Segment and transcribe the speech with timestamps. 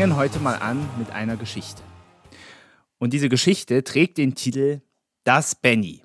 [0.00, 1.82] fangen heute mal an mit einer Geschichte.
[2.96, 4.80] Und diese Geschichte trägt den Titel
[5.24, 6.02] Das Benny.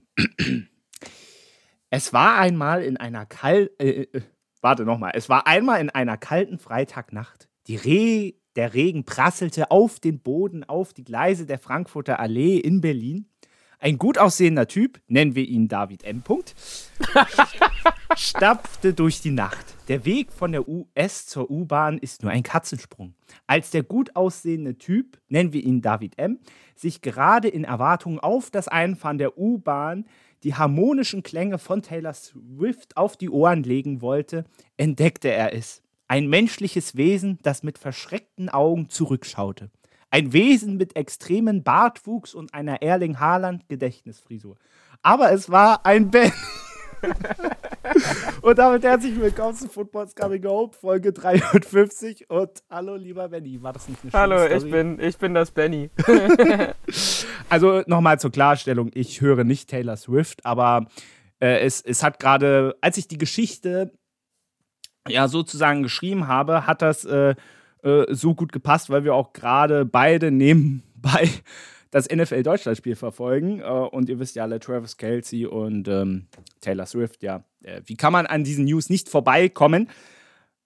[1.89, 4.21] Es war einmal in einer kal äh, äh,
[4.59, 5.13] warte nochmal.
[5.16, 7.48] Es war einmal in einer kalten Freitagnacht.
[7.70, 13.30] Re der Regen prasselte auf den Boden, auf die Gleise der Frankfurter Allee in Berlin.
[13.85, 16.23] Ein gut aussehender Typ, nennen wir ihn David M.
[18.16, 19.76] stapfte durch die Nacht.
[19.89, 23.13] Der Weg von der US zur U-Bahn ist nur ein Katzensprung.
[23.45, 26.40] Als der gut aussehende Typ, nennen wir ihn David M.,
[26.76, 30.05] sich gerade in Erwartung auf das Einfahren der U-Bahn
[30.41, 34.45] die harmonischen Klänge von Taylor Swift auf die Ohren legen wollte,
[34.77, 35.84] entdeckte er es.
[36.07, 39.70] Ein menschliches Wesen, das mit verschreckten Augen zurückschaute.
[40.16, 44.55] Ein Wesen mit extremen Bartwuchs und einer Erling Haaland-Gedächtnisfrisur.
[45.02, 46.32] Aber es war ein Ben.
[48.41, 52.30] und damit herzlich willkommen zu Football's Coming Home, Folge 350.
[52.30, 53.62] Und hallo, lieber Benny.
[53.62, 54.55] War das nicht eine schöne Hallo, Story?
[54.55, 55.90] ich bin, ich bin das Benny.
[57.50, 60.88] Also nochmal zur Klarstellung, ich höre nicht Taylor Swift, aber
[61.41, 63.91] äh, es, es hat gerade, als ich die Geschichte
[65.09, 67.35] ja sozusagen geschrieben habe, hat das äh,
[67.86, 71.30] äh, so gut gepasst, weil wir auch gerade beide nebenbei
[71.91, 73.59] das NFL Deutschlandspiel verfolgen.
[73.59, 76.25] Äh, und ihr wisst ja alle, Travis Kelsey und ähm,
[76.62, 77.44] Taylor Swift, ja.
[77.63, 79.90] Äh, wie kann man an diesen News nicht vorbeikommen?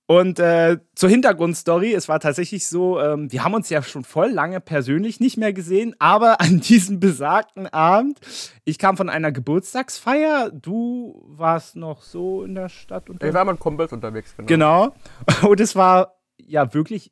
[0.07, 4.31] Und äh, zur Hintergrundstory, es war tatsächlich so, ähm, wir haben uns ja schon voll
[4.31, 8.19] lange persönlich nicht mehr gesehen, aber an diesem besagten Abend,
[8.65, 13.35] ich kam von einer Geburtstagsfeier, du warst noch so in der Stadt Ich unterwegs.
[13.35, 14.47] war mit Kumpels unterwegs, genau.
[14.47, 14.95] Genau.
[15.47, 17.11] Und es war ja wirklich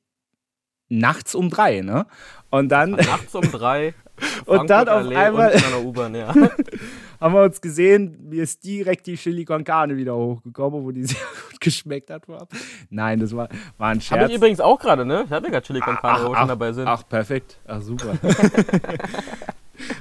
[0.90, 2.06] nachts um drei, ne?
[2.50, 3.94] Und dann Nachts um drei.
[4.46, 6.34] Und dann auf Allee, einmal- U-Bahn, ja.
[7.20, 11.04] haben wir uns gesehen, mir ist direkt die Chili con Carne wieder hochgekommen, wo die
[11.04, 11.20] sehr
[11.52, 12.50] gut geschmeckt hat vorab.
[12.90, 14.30] Nein, das war, war ein Habe Scherz.
[14.30, 15.24] ich übrigens auch gerade, ne?
[15.26, 16.88] Ich hatte gerade Chili con Carne, wo wir ach, schon dabei sind.
[16.88, 17.60] Ach, perfekt.
[17.68, 18.14] Ach, super.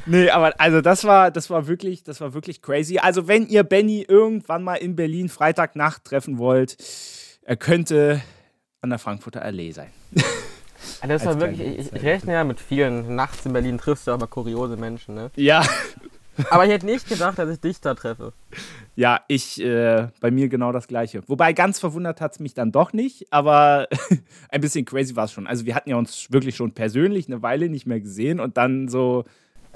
[0.07, 2.99] nee, aber also das war, das war wirklich, das war wirklich crazy.
[2.99, 6.77] Also, wenn ihr Benny irgendwann mal in Berlin Freitagnacht treffen wollt,
[7.43, 8.23] er könnte
[8.87, 9.91] an der Frankfurter Allee sein.
[11.01, 13.17] Also das war wirklich, ich, ich rechne ja mit vielen.
[13.17, 15.31] Nachts in Berlin triffst du aber kuriose Menschen, ne?
[15.35, 15.65] Ja,
[16.51, 18.33] Aber ich hätte nicht gedacht, dass ich dich da treffe.
[18.95, 21.23] ja, ich, äh, bei mir genau das Gleiche.
[21.27, 23.89] Wobei ganz verwundert hat es mich dann doch nicht, aber
[24.51, 25.47] ein bisschen crazy war es schon.
[25.47, 28.89] Also, wir hatten ja uns wirklich schon persönlich eine Weile nicht mehr gesehen und dann
[28.89, 29.25] so.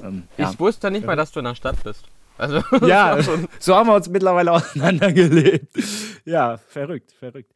[0.02, 0.50] Ähm, ja.
[0.50, 2.04] Ich wusste nicht mal, dass du in der Stadt bist.
[2.38, 3.18] Also, Ja,
[3.58, 5.66] so haben wir uns mittlerweile auseinandergelebt.
[6.24, 7.52] Ja, verrückt, verrückt.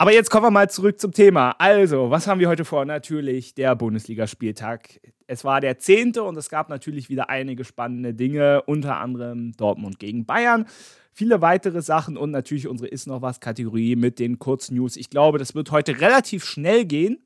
[0.00, 1.50] Aber jetzt kommen wir mal zurück zum Thema.
[1.58, 2.86] Also, was haben wir heute vor?
[2.86, 4.98] Natürlich der Bundesligaspieltag.
[5.26, 9.98] Es war der zehnte und es gab natürlich wieder einige spannende Dinge, unter anderem Dortmund
[9.98, 10.64] gegen Bayern.
[11.12, 14.96] Viele weitere Sachen und natürlich unsere Ist noch was Kategorie mit den Kurznews.
[14.96, 17.18] Ich glaube, das wird heute relativ schnell gehen.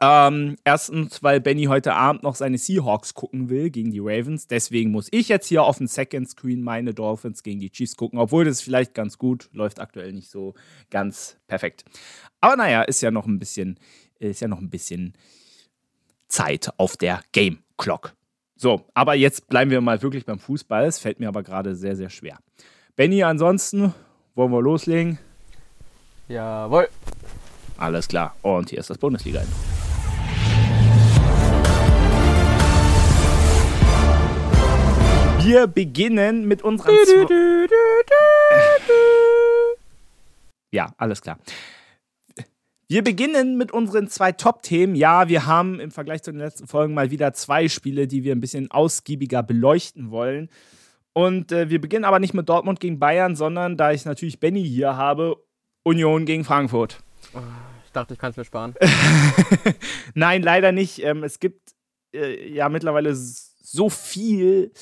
[0.00, 4.48] Ähm, erstens, weil Benny heute Abend noch seine Seahawks gucken will gegen die Ravens.
[4.48, 8.18] Deswegen muss ich jetzt hier auf dem Second Screen meine Dolphins gegen die Chiefs gucken,
[8.18, 10.54] obwohl das vielleicht ganz gut läuft aktuell nicht so
[10.90, 11.84] ganz perfekt.
[12.40, 13.78] Aber naja, ist ja noch ein bisschen,
[14.18, 15.14] ist ja noch ein bisschen
[16.28, 18.14] Zeit auf der Game Clock.
[18.56, 20.86] So, aber jetzt bleiben wir mal wirklich beim Fußball.
[20.86, 22.38] Es fällt mir aber gerade sehr, sehr schwer.
[22.96, 23.94] Benny, ansonsten
[24.34, 25.18] wollen wir loslegen.
[26.28, 26.88] Jawohl.
[27.76, 28.36] Alles klar.
[28.42, 29.42] Und hier ist das bundesliga
[35.44, 36.96] Wir beginnen mit unseren.
[40.70, 41.38] Ja, alles klar.
[42.88, 44.94] Wir beginnen mit unseren zwei Top-Themen.
[44.94, 48.34] Ja, wir haben im Vergleich zu den letzten Folgen mal wieder zwei Spiele, die wir
[48.34, 50.48] ein bisschen ausgiebiger beleuchten wollen.
[51.12, 54.64] Und äh, wir beginnen aber nicht mit Dortmund gegen Bayern, sondern da ich natürlich Benny
[54.64, 55.36] hier habe,
[55.82, 57.00] Union gegen Frankfurt.
[57.84, 58.74] Ich dachte, ich kann es mir sparen.
[60.14, 61.04] Nein, leider nicht.
[61.04, 61.74] Ähm, es gibt
[62.14, 64.72] äh, ja mittlerweile so viel,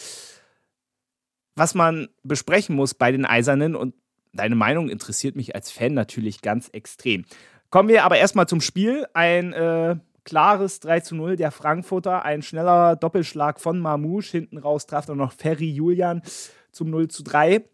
[1.54, 3.94] was man besprechen muss bei den Eisernen und
[4.32, 7.24] deine Meinung interessiert mich als Fan natürlich ganz extrem.
[7.70, 9.06] Kommen wir aber erstmal zum Spiel.
[9.14, 14.38] Ein äh, klares 3 zu 0 der Frankfurter, ein schneller Doppelschlag von Mamouche.
[14.38, 16.22] Hinten raus traf dann noch Ferry Julian
[16.70, 17.64] zum 0 zu 3.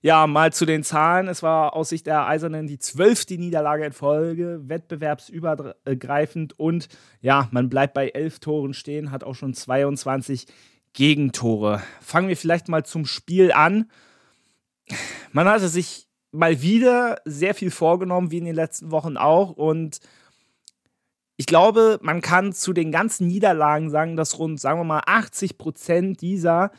[0.00, 1.26] Ja, mal zu den Zahlen.
[1.26, 6.88] Es war aus Sicht der Eisernen die zwölfte Niederlage in Folge, wettbewerbsübergreifend und
[7.20, 10.46] ja, man bleibt bei elf Toren stehen, hat auch schon 22
[10.92, 11.82] Gegentore.
[12.00, 13.90] Fangen wir vielleicht mal zum Spiel an.
[15.32, 20.00] Man hatte sich mal wieder sehr viel vorgenommen, wie in den letzten Wochen auch und
[21.40, 25.56] ich glaube, man kann zu den ganzen Niederlagen sagen, dass rund, sagen wir mal, 80
[25.56, 26.72] Prozent dieser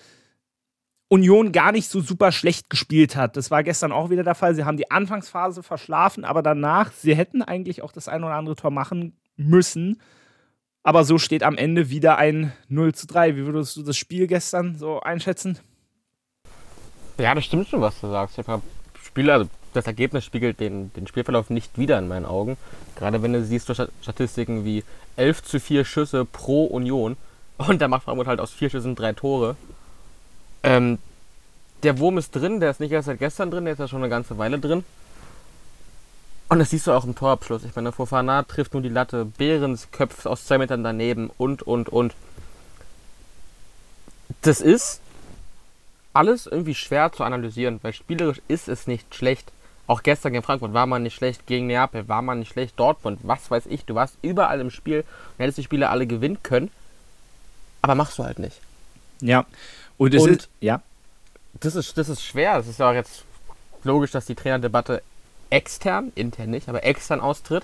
[1.08, 3.38] Union gar nicht so super schlecht gespielt hat.
[3.38, 4.56] Das war gestern auch wieder der Fall.
[4.56, 8.58] Sie haben die Anfangsphase verschlafen, aber danach, sie hätten eigentlich auch das ein oder andere
[8.58, 10.02] Tor machen müssen.
[10.84, 13.36] Aber so steht am Ende wieder ein 0 zu 3.
[13.36, 15.60] Wie würdest du das Spiel gestern so einschätzen?
[17.18, 18.40] Ja, das stimmt schon, was du sagst.
[19.04, 22.58] Spieler, also das Ergebnis spiegelt den, den Spielverlauf nicht wieder in meinen Augen.
[22.96, 24.84] Gerade wenn du siehst durch Statistiken wie
[25.18, 27.18] 11 zu 4 Schüsse pro Union
[27.68, 29.58] und da macht Frankfurt halt aus vier Schüssen drei Tore.
[30.64, 30.98] Ähm,
[31.84, 34.02] der Wurm ist drin, der ist nicht erst seit gestern drin, der ist ja schon
[34.02, 34.86] eine ganze Weile drin.
[36.50, 37.64] Und das siehst du auch im Torabschluss.
[37.64, 41.90] Ich meine, Fofana trifft nur die Latte, Behrens köpft aus zwei Metern daneben und, und,
[41.90, 42.16] und.
[44.42, 45.02] Das ist
[46.14, 49.52] alles irgendwie schwer zu analysieren, weil spielerisch ist es nicht schlecht.
[49.86, 53.20] Auch gestern gegen Frankfurt war man nicht schlecht, gegen Neapel war man nicht schlecht, Dortmund,
[53.24, 53.86] was weiß ich.
[53.86, 56.72] Du warst überall im Spiel und hättest die Spiele alle gewinnen können,
[57.82, 58.60] aber machst du halt nicht.
[59.22, 59.46] Ja,
[59.98, 60.82] und es Und- ist, ja,
[61.60, 62.58] Das ist, das ist schwer.
[62.58, 63.24] Es ist ja auch jetzt
[63.84, 65.02] logisch, dass die Trainerdebatte
[65.50, 67.64] extern, intern nicht, aber extern austritt.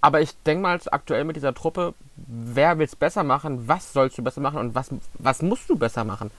[0.00, 4.16] Aber ich denke mal, aktuell mit dieser Truppe, wer will es besser machen, was sollst
[4.18, 6.30] du besser machen und was, was musst du besser machen?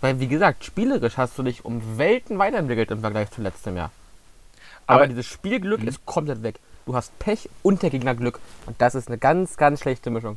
[0.00, 3.90] Weil, wie gesagt, spielerisch hast du dich um Welten weiterentwickelt im Vergleich zu letztem Jahr.
[4.86, 6.56] Aber, Aber- dieses Spielglück ist komplett weg.
[6.84, 8.38] Du hast Pech und der Gegner Glück.
[8.66, 10.36] Und das ist eine ganz, ganz schlechte Mischung.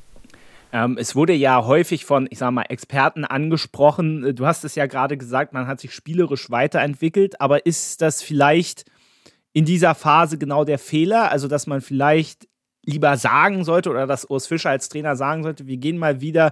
[0.71, 4.23] Ähm, es wurde ja häufig von, ich sag mal, Experten angesprochen.
[4.23, 8.21] Äh, Du hast es ja gerade gesagt, man hat sich spielerisch weiterentwickelt, aber ist das
[8.23, 8.85] vielleicht
[9.53, 11.31] in dieser Phase genau der Fehler?
[11.31, 12.47] Also, dass man vielleicht
[12.85, 16.51] lieber sagen sollte oder dass Urs Fischer als Trainer sagen sollte, wir gehen mal wieder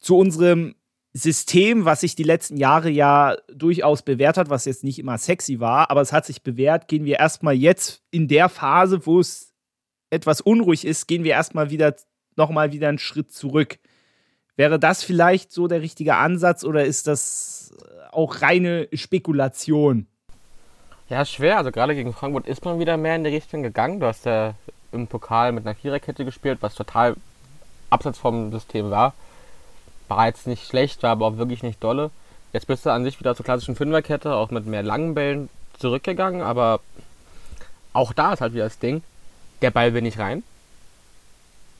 [0.00, 0.74] zu unserem
[1.14, 5.60] System, was sich die letzten Jahre ja durchaus bewährt hat, was jetzt nicht immer sexy
[5.60, 9.52] war, aber es hat sich bewährt, gehen wir erstmal jetzt in der Phase, wo es
[10.10, 11.94] etwas unruhig ist, gehen wir erstmal wieder
[12.36, 13.78] nochmal wieder einen Schritt zurück.
[14.56, 17.74] Wäre das vielleicht so der richtige Ansatz oder ist das
[18.10, 20.06] auch reine Spekulation?
[21.12, 21.58] Ja, schwer.
[21.58, 24.00] Also gerade gegen Frankfurt ist man wieder mehr in die Richtung gegangen.
[24.00, 24.54] Du hast ja
[24.92, 27.16] im Pokal mit einer Viererkette gespielt, was total
[27.90, 29.12] abseits vom System war.
[30.08, 32.10] War jetzt nicht schlecht, war aber auch wirklich nicht dolle.
[32.54, 36.40] Jetzt bist du an sich wieder zur klassischen Fünferkette, auch mit mehr langen Bällen zurückgegangen,
[36.40, 36.80] aber
[37.92, 39.02] auch da ist halt wieder das Ding,
[39.60, 40.42] der Ball will nicht rein.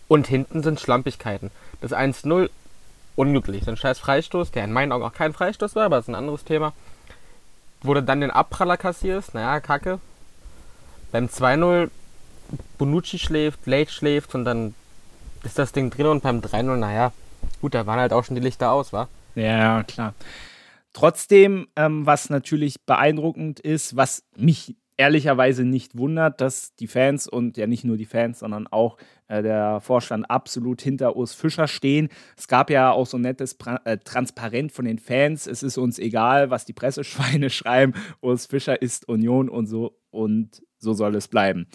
[0.09, 1.51] Und hinten sind Schlampigkeiten.
[1.81, 2.51] Das 1-0
[3.17, 3.61] unglücklich.
[3.61, 6.05] Das ist ein scheiß Freistoß, der in meinen Augen auch kein Freistoß war, aber das
[6.05, 6.75] ist ein anderes Thema
[7.83, 10.01] wo du dann den Abpraller kassierst, naja, kacke.
[11.11, 11.91] Beim 2-0
[12.79, 14.75] Bonucci schläft, Late schläft und dann
[15.45, 17.13] ist das Ding drin und beim 3-0, naja,
[17.61, 19.09] gut, da waren halt auch schon die Lichter aus, wa?
[19.35, 20.15] Ja, klar.
[20.93, 27.57] Trotzdem, ähm, was natürlich beeindruckend ist, was mich ehrlicherweise nicht wundert, dass die Fans und
[27.57, 28.99] ja nicht nur die Fans, sondern auch
[29.41, 32.09] der Vorstand absolut hinter Urs Fischer stehen.
[32.37, 35.47] Es gab ja auch so ein nettes äh, Transparent von den Fans.
[35.47, 37.95] Es ist uns egal, was die Presseschweine schreiben.
[38.21, 41.67] Urs Fischer ist Union und so und so soll es bleiben.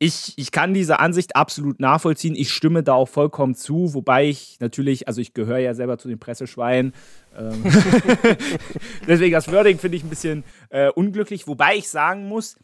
[0.00, 2.36] Ich, ich kann diese Ansicht absolut nachvollziehen.
[2.36, 6.06] Ich stimme da auch vollkommen zu, wobei ich natürlich, also ich gehöre ja selber zu
[6.06, 6.92] den Presseschweinen.
[7.36, 7.64] Ähm
[9.08, 12.56] Deswegen das Wording finde ich ein bisschen äh, unglücklich, wobei ich sagen muss,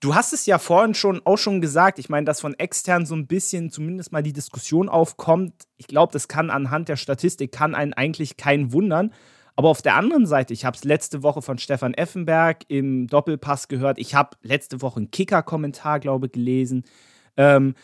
[0.00, 3.14] du hast es ja vorhin schon auch schon gesagt, ich meine, dass von extern so
[3.14, 5.66] ein bisschen zumindest mal die Diskussion aufkommt.
[5.76, 9.12] Ich glaube, das kann anhand der Statistik kann einen eigentlich keinen wundern.
[9.56, 13.66] Aber auf der anderen Seite, ich habe es letzte Woche von Stefan Effenberg im Doppelpass
[13.66, 13.98] gehört.
[13.98, 16.84] Ich habe letzte Woche einen Kicker-Kommentar, glaube ich, gelesen,
[17.36, 17.74] ähm,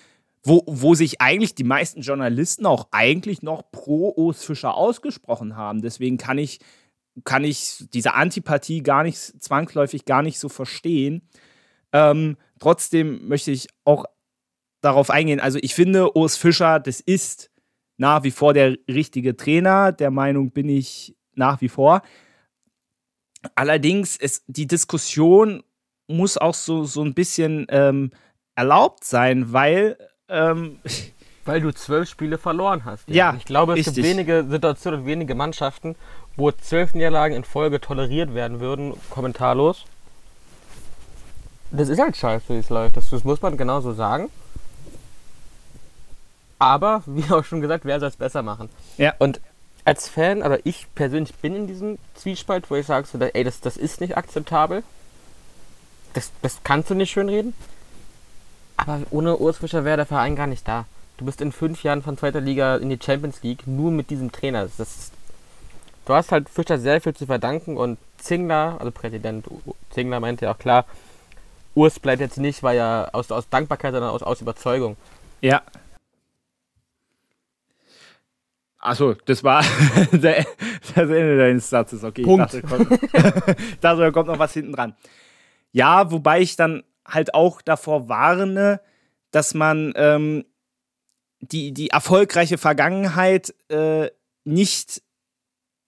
[0.44, 5.82] wo, wo sich eigentlich die meisten Journalisten auch eigentlich noch pro Urs Fischer ausgesprochen haben.
[5.82, 6.60] Deswegen kann ich,
[7.24, 11.28] kann ich diese Antipathie gar nicht zwangsläufig gar nicht so verstehen.
[11.94, 14.04] Ähm, trotzdem möchte ich auch
[14.82, 15.40] darauf eingehen.
[15.40, 17.50] Also ich finde, Urs Fischer, das ist
[17.96, 19.92] nach wie vor der richtige Trainer.
[19.92, 22.02] Der Meinung bin ich nach wie vor.
[23.54, 25.62] Allerdings ist die Diskussion
[26.06, 28.10] muss auch so, so ein bisschen ähm,
[28.56, 29.96] erlaubt sein, weil
[30.28, 30.80] ähm,
[31.44, 33.08] Weil du zwölf Spiele verloren hast.
[33.08, 33.96] Ja, Und ich glaube, es richtig.
[33.96, 35.94] gibt wenige Situationen und wenige Mannschaften,
[36.36, 39.84] wo zwölf Niederlagen in Folge toleriert werden würden, kommentarlos.
[41.76, 42.96] Das ist halt scheiße, wie es läuft.
[42.96, 44.30] Das, das muss man genauso sagen.
[46.58, 48.68] Aber, wie auch schon gesagt, wer soll es besser machen?
[48.96, 49.14] Ja.
[49.18, 49.40] Und
[49.84, 53.60] als Fan, oder ich persönlich bin in diesem Zwiespalt, wo ich sage, so, ey, das,
[53.60, 54.82] das ist nicht akzeptabel.
[56.14, 57.54] Das, das kannst du nicht schönreden.
[58.76, 60.86] Aber ohne Urs Fischer wäre der Verein gar nicht da.
[61.16, 64.32] Du bist in fünf Jahren von zweiter Liga in die Champions League nur mit diesem
[64.32, 64.68] Trainer.
[64.78, 65.12] Das
[66.04, 69.46] du hast halt Fischer sehr viel zu verdanken und Zingler, also Präsident
[69.90, 70.86] Zingler meinte ja auch klar,
[71.74, 74.96] Urs bleibt jetzt nicht, weil er aus, aus Dankbarkeit, sondern aus, aus Überzeugung.
[75.40, 75.62] Ja.
[78.78, 79.64] Achso, das war
[80.12, 80.46] der,
[80.94, 82.04] das Ende deines Satzes.
[82.04, 82.54] Okay, Punkt.
[82.54, 83.10] ich dachte, kommt, ich
[83.80, 84.94] dachte, da kommt noch was hinten dran.
[85.72, 88.80] Ja, wobei ich dann halt auch davor warne,
[89.30, 90.44] dass man ähm,
[91.40, 94.10] die, die erfolgreiche Vergangenheit äh,
[94.44, 95.02] nicht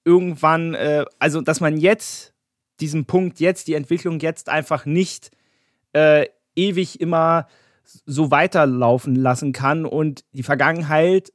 [0.04, 2.32] irgendwann, äh, also dass man jetzt
[2.80, 5.30] diesen Punkt jetzt, die Entwicklung jetzt einfach nicht
[5.96, 7.46] äh, ewig immer
[8.04, 11.32] so weiterlaufen lassen kann und die Vergangenheit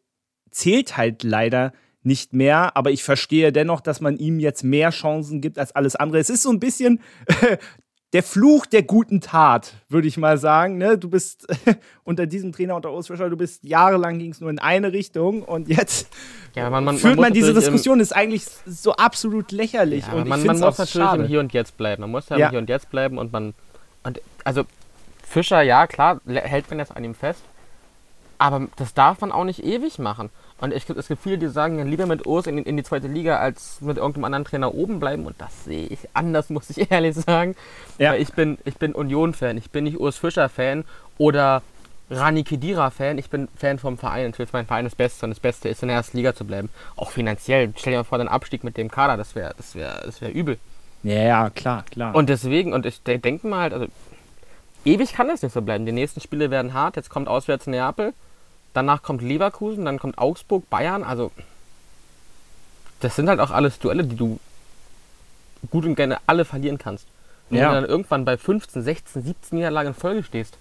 [0.51, 5.39] zählt halt leider nicht mehr, aber ich verstehe dennoch, dass man ihm jetzt mehr Chancen
[5.39, 6.19] gibt als alles andere.
[6.19, 6.99] Es ist so ein bisschen
[8.13, 10.77] der Fluch der guten Tat, würde ich mal sagen.
[10.77, 10.97] Ne?
[10.97, 11.47] Du bist
[12.03, 15.43] unter diesem Trainer, unter Urs Fischer, du bist jahrelang ging es nur in eine Richtung
[15.43, 16.09] und jetzt
[16.55, 20.05] ja, man, man, führt man, man diese Diskussion, ist eigentlich so absolut lächerlich.
[20.07, 21.23] Ja, und man, man muss natürlich schade.
[21.23, 22.01] im Hier und Jetzt bleiben.
[22.01, 22.45] Man muss ja, ja.
[22.47, 23.53] im Hier und Jetzt bleiben und man.
[24.03, 24.63] Und also
[25.23, 27.41] Fischer, ja, klar, hält man jetzt an ihm fest.
[28.37, 30.29] Aber das darf man auch nicht ewig machen.
[30.59, 33.37] Und ich, es gibt viele, die sagen, lieber mit Urs in, in, die zweite Liga
[33.37, 35.25] als mit irgendeinem anderen Trainer oben bleiben.
[35.25, 37.55] Und das sehe ich anders, muss ich ehrlich sagen.
[37.97, 38.11] Ja.
[38.11, 40.85] Weil ich bin, ich bin Union-Fan, ich bin nicht Urs Fischer-Fan
[41.17, 41.61] oder
[42.11, 43.17] Rani Kedira-Fan.
[43.17, 44.31] Ich bin Fan vom Verein.
[44.31, 46.69] Natürlich mein Verein das Beste und das Beste ist, in der ersten Liga zu bleiben.
[46.95, 47.73] Auch finanziell.
[47.77, 50.33] Stell dir mal vor, den Abstieg mit dem Kader, das wäre das wär, das wär
[50.33, 50.57] übel.
[51.03, 52.15] Ja, ja, klar, klar.
[52.15, 53.87] Und deswegen, und ich denke mal halt, also
[54.85, 55.85] ewig kann das nicht so bleiben.
[55.85, 56.95] Die nächsten Spiele werden hart.
[56.95, 58.13] Jetzt kommt auswärts Neapel.
[58.73, 61.03] Danach kommt Leverkusen, dann kommt Augsburg, Bayern.
[61.03, 61.31] Also,
[63.01, 64.39] das sind halt auch alles Duelle, die du
[65.69, 67.07] gut und gerne alle verlieren kannst.
[67.49, 67.63] Und ja.
[67.63, 70.57] wenn du dann irgendwann bei 15, 16, 17 Niederlagen in Folge stehst,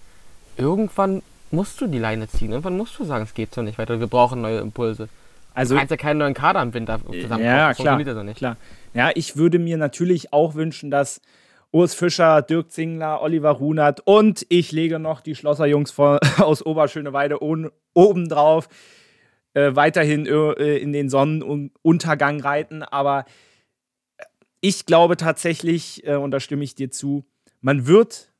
[0.57, 2.51] irgendwann musst du die Leine ziehen.
[2.51, 3.99] Irgendwann musst du sagen, es geht so nicht weiter.
[3.99, 5.07] Wir brauchen neue Impulse.
[5.53, 7.43] Also, du kannst ja keinen neuen Kader im Winter zusammen.
[7.43, 8.37] Ja, klar, das nicht.
[8.37, 8.57] klar.
[8.93, 11.21] Ja, ich würde mir natürlich auch wünschen, dass
[11.71, 15.97] Urs Fischer, Dirk Zingler, Oliver Runert und ich lege noch die Schlosserjungs
[16.39, 17.39] aus Oberschöneweide
[17.93, 18.67] obendrauf.
[19.53, 22.83] Äh, weiterhin äh, in den Sonnenuntergang reiten.
[22.83, 23.25] Aber
[24.61, 27.25] ich glaube tatsächlich, äh, und da stimme ich dir zu,
[27.59, 28.33] man wird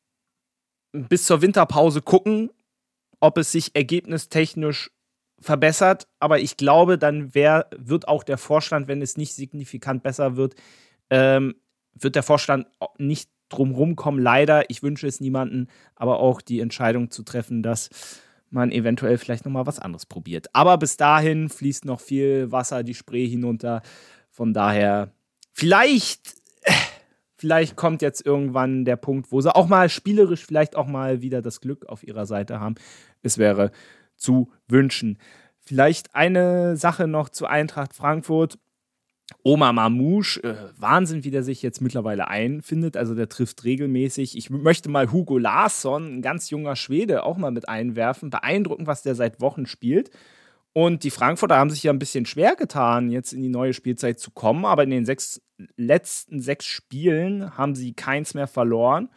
[0.94, 2.50] bis zur Winterpause gucken,
[3.20, 4.92] ob es sich ergebnistechnisch
[5.42, 6.08] verbessert.
[6.20, 10.56] Aber ich glaube, dann wär, wird auch der Vorstand, wenn es nicht signifikant besser wird,
[11.10, 11.56] ähm,
[11.94, 12.68] wird der Vorstand
[12.98, 14.70] nicht drumherum kommen, leider.
[14.70, 17.90] Ich wünsche es niemanden, aber auch die Entscheidung zu treffen, dass
[18.50, 20.48] man eventuell vielleicht nochmal was anderes probiert.
[20.54, 23.82] Aber bis dahin fließt noch viel Wasser die Spree hinunter.
[24.30, 25.12] Von daher,
[25.52, 26.36] vielleicht,
[27.38, 31.42] vielleicht kommt jetzt irgendwann der Punkt, wo sie auch mal spielerisch vielleicht auch mal wieder
[31.42, 32.76] das Glück auf ihrer Seite haben.
[33.22, 33.72] Es wäre
[34.22, 35.18] zu wünschen.
[35.60, 38.58] Vielleicht eine Sache noch zu Eintracht Frankfurt.
[39.44, 42.98] Oma Mamouche, äh, Wahnsinn, wie der sich jetzt mittlerweile einfindet.
[42.98, 44.38] Also der trifft regelmäßig.
[44.38, 48.30] Ich möchte mal Hugo Larsson, ein ganz junger Schwede, auch mal mit einwerfen.
[48.30, 50.12] Beeindruckend, was der seit Wochen spielt.
[50.74, 54.20] Und die Frankfurter haben sich ja ein bisschen schwer getan, jetzt in die neue Spielzeit
[54.20, 54.66] zu kommen.
[54.66, 55.42] Aber in den sechs,
[55.78, 59.10] letzten sechs Spielen haben sie keins mehr verloren.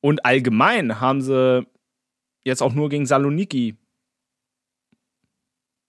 [0.00, 1.66] Und allgemein haben sie
[2.44, 3.78] jetzt auch nur gegen Saloniki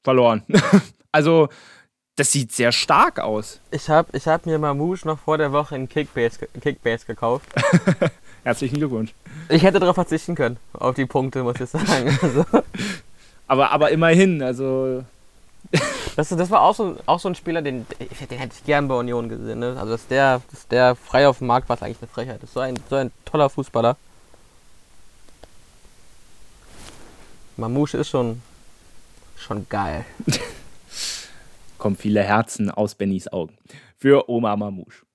[0.03, 0.43] verloren.
[1.11, 1.49] also
[2.15, 3.59] das sieht sehr stark aus.
[3.71, 7.49] Ich habe ich hab mir Mamouche noch vor der Woche in Kickbase, Kickbase gekauft.
[8.43, 9.13] Herzlichen Glückwunsch.
[9.49, 12.17] Ich hätte darauf verzichten können, auf die Punkte, muss ich sagen.
[12.21, 12.45] Also.
[13.47, 15.03] Aber, aber immerhin, also.
[16.15, 18.95] Das, das war auch so, auch so ein Spieler, den, den hätte ich gern bei
[18.95, 19.59] Union gesehen.
[19.59, 19.75] Ne?
[19.79, 22.43] Also, dass der, dass der frei auf dem Markt war, ist eigentlich eine Frechheit.
[22.43, 23.97] Das ist so ein, so ein toller Fußballer.
[27.57, 28.41] Mamouche ist schon,
[29.43, 30.05] schon geil.
[31.77, 33.57] kommen viele Herzen aus Bennys Augen.
[33.97, 35.05] Für Oma Mamouche.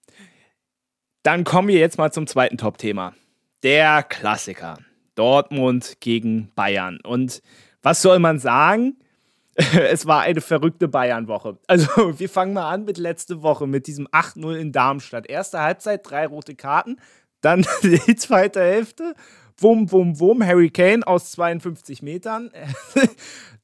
[1.22, 3.14] Dann kommen wir jetzt mal zum zweiten Top-Thema.
[3.62, 4.78] Der Klassiker.
[5.14, 7.00] Dortmund gegen Bayern.
[7.02, 7.42] Und
[7.82, 8.98] was soll man sagen?
[9.56, 11.58] es war eine verrückte Bayern-Woche.
[11.66, 15.26] Also, wir fangen mal an mit letzte Woche, mit diesem 8-0 in Darmstadt.
[15.26, 17.00] Erste Halbzeit, drei rote Karten.
[17.40, 19.14] Dann die zweite Hälfte.
[19.56, 20.44] Wum, wum, wum.
[20.44, 22.50] Harry Kane aus 52 Metern.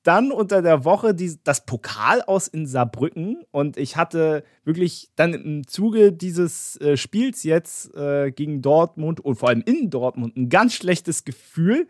[0.04, 5.32] Dann unter der Woche die, das Pokal aus in Saarbrücken und ich hatte wirklich dann
[5.34, 10.50] im Zuge dieses äh, Spiels jetzt äh, gegen Dortmund und vor allem in Dortmund ein
[10.50, 11.88] ganz schlechtes Gefühl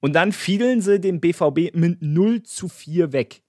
[0.00, 3.42] und dann fielen sie dem BVB mit 0 zu 4 weg.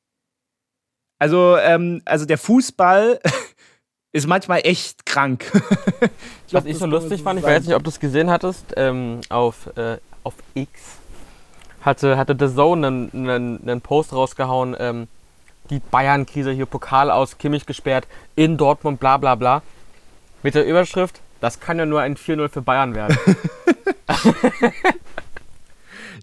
[1.19, 3.19] Also, ähm, also der Fußball
[4.11, 5.51] ist manchmal echt krank.
[5.53, 8.73] ich glaub, Was ich so lustig fand, ich weiß nicht, ob du es gesehen hattest,
[8.75, 10.98] ähm, auf, äh, auf X
[11.81, 15.07] hatte, hatte The Zone einen, einen, einen Post rausgehauen, ähm,
[15.69, 19.61] die Bayern-Krise hier, Pokal aus, Kimmich gesperrt, in Dortmund, bla bla bla.
[20.41, 23.17] Mit der Überschrift, das kann ja nur ein 4-0 für Bayern werden.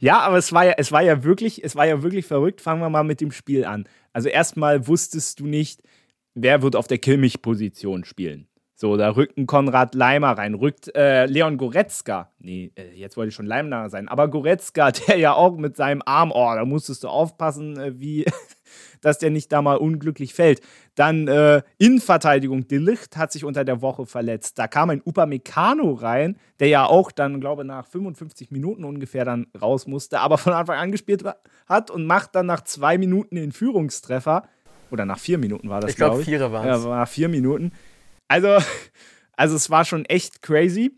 [0.01, 2.61] ja, aber es war ja, es war ja wirklich, es war ja wirklich verrückt.
[2.61, 3.87] Fangen wir mal mit dem Spiel an.
[4.13, 5.83] Also erstmal wusstest du nicht,
[6.35, 8.47] wer wird auf der Kimmich-Position spielen.
[8.79, 12.31] So, da rückt ein Konrad Leimer rein, rückt äh, Leon Goretzka.
[12.41, 16.03] Nee, äh, jetzt wollte ich schon Leimner sein, aber Goretzka, der ja auch mit seinem
[16.05, 18.27] Arm, oh, da musstest du aufpassen, äh, wie,
[19.01, 20.61] dass der nicht da mal unglücklich fällt.
[20.95, 24.59] Dann äh, Innenverteidigung, De Licht hat sich unter der Woche verletzt.
[24.59, 29.25] Da kam ein Upamecano rein, der ja auch dann, glaube ich, nach 55 Minuten ungefähr
[29.25, 31.25] dann raus musste, aber von Anfang an gespielt
[31.67, 34.43] hat und macht dann nach zwei Minuten den Führungstreffer.
[34.91, 36.27] Oder nach vier Minuten war das, glaube ich.
[36.27, 36.85] Glaub, vier waren es.
[36.85, 37.73] Ja, nach vier Minuten.
[38.29, 38.59] Also,
[39.37, 40.97] also es war schon echt crazy.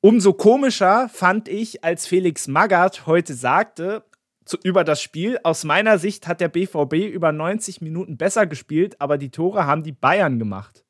[0.00, 4.04] Umso komischer fand ich, als Felix Magath heute sagte
[4.44, 9.00] zu, über das Spiel, aus meiner Sicht hat der BVB über 90 Minuten besser gespielt,
[9.00, 10.84] aber die Tore haben die Bayern gemacht.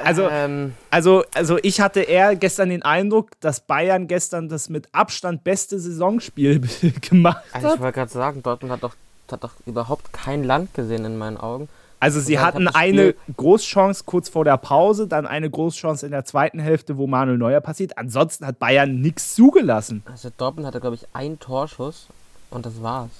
[0.00, 0.74] Also, ähm.
[0.90, 5.78] also, also ich hatte eher gestern den Eindruck, dass Bayern gestern das mit Abstand beste
[5.78, 6.60] Saisonspiel
[7.00, 7.64] gemacht hat.
[7.64, 8.96] Also ich wollte gerade sagen, Dortmund hat doch,
[9.30, 11.68] hat doch überhaupt kein Land gesehen in meinen Augen.
[12.00, 16.60] Also sie hatten eine Großchance kurz vor der Pause, dann eine Großchance in der zweiten
[16.60, 17.98] Hälfte, wo Manuel Neuer passiert.
[17.98, 20.02] Ansonsten hat Bayern nichts zugelassen.
[20.04, 22.06] Also Dortmund hatte, glaube ich, einen Torschuss
[22.50, 23.10] und das war's.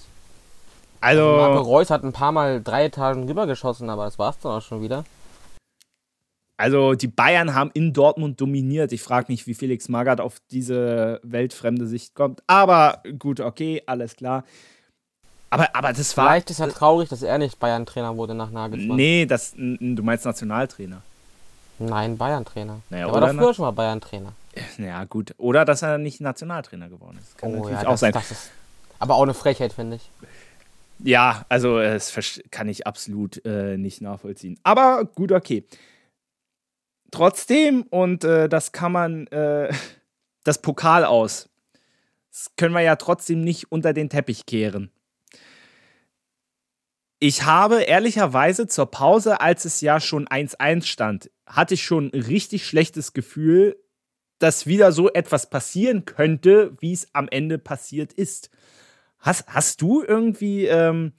[1.00, 4.52] Also, also Marco Reus hat ein paar Mal drei Etagen rübergeschossen, aber das war's dann
[4.52, 5.04] auch schon wieder.
[6.56, 8.92] Also die Bayern haben in Dortmund dominiert.
[8.92, 12.42] Ich frage mich, wie Felix Magath auf diese weltfremde Sicht kommt.
[12.48, 14.44] Aber gut, okay, alles klar.
[15.50, 16.28] Aber, aber das war.
[16.28, 18.96] Vielleicht ist er traurig, dass er nicht Bayern-Trainer wurde nach Nagelsmann.
[18.96, 21.02] Nee, das, du meinst Nationaltrainer.
[21.78, 22.80] Nein, Bayern-Trainer.
[22.90, 24.32] Naja, er war doch früher schon mal Bayern-Trainer.
[24.78, 25.34] Ja, gut.
[25.38, 27.38] Oder dass er nicht Nationaltrainer geworden ist.
[27.38, 28.12] Kann oh, natürlich ja, auch das, sein.
[28.12, 28.50] Das ist
[28.98, 30.10] aber auch eine Frechheit, finde ich.
[30.98, 32.12] Ja, also das
[32.50, 34.58] kann ich absolut äh, nicht nachvollziehen.
[34.64, 35.64] Aber gut, okay.
[37.10, 39.72] Trotzdem, und äh, das kann man, äh,
[40.44, 41.48] das Pokal aus,
[42.30, 44.90] das können wir ja trotzdem nicht unter den Teppich kehren.
[47.20, 52.22] Ich habe ehrlicherweise zur Pause, als es ja schon 1-1 stand, hatte ich schon ein
[52.22, 53.76] richtig schlechtes Gefühl,
[54.38, 58.50] dass wieder so etwas passieren könnte, wie es am Ende passiert ist.
[59.18, 61.12] Hast, hast du irgendwie ähm,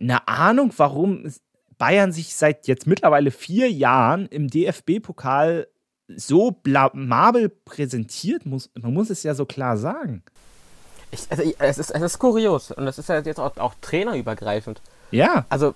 [0.00, 1.30] eine Ahnung, warum
[1.76, 5.68] Bayern sich seit jetzt mittlerweile vier Jahren im DFB-Pokal
[6.08, 8.46] so blamabel präsentiert?
[8.46, 10.22] Muss, man muss es ja so klar sagen.
[11.16, 14.80] Ich, also, es, ist, es ist kurios und es ist ja jetzt auch, auch trainerübergreifend.
[15.10, 15.46] Ja.
[15.48, 15.74] Also,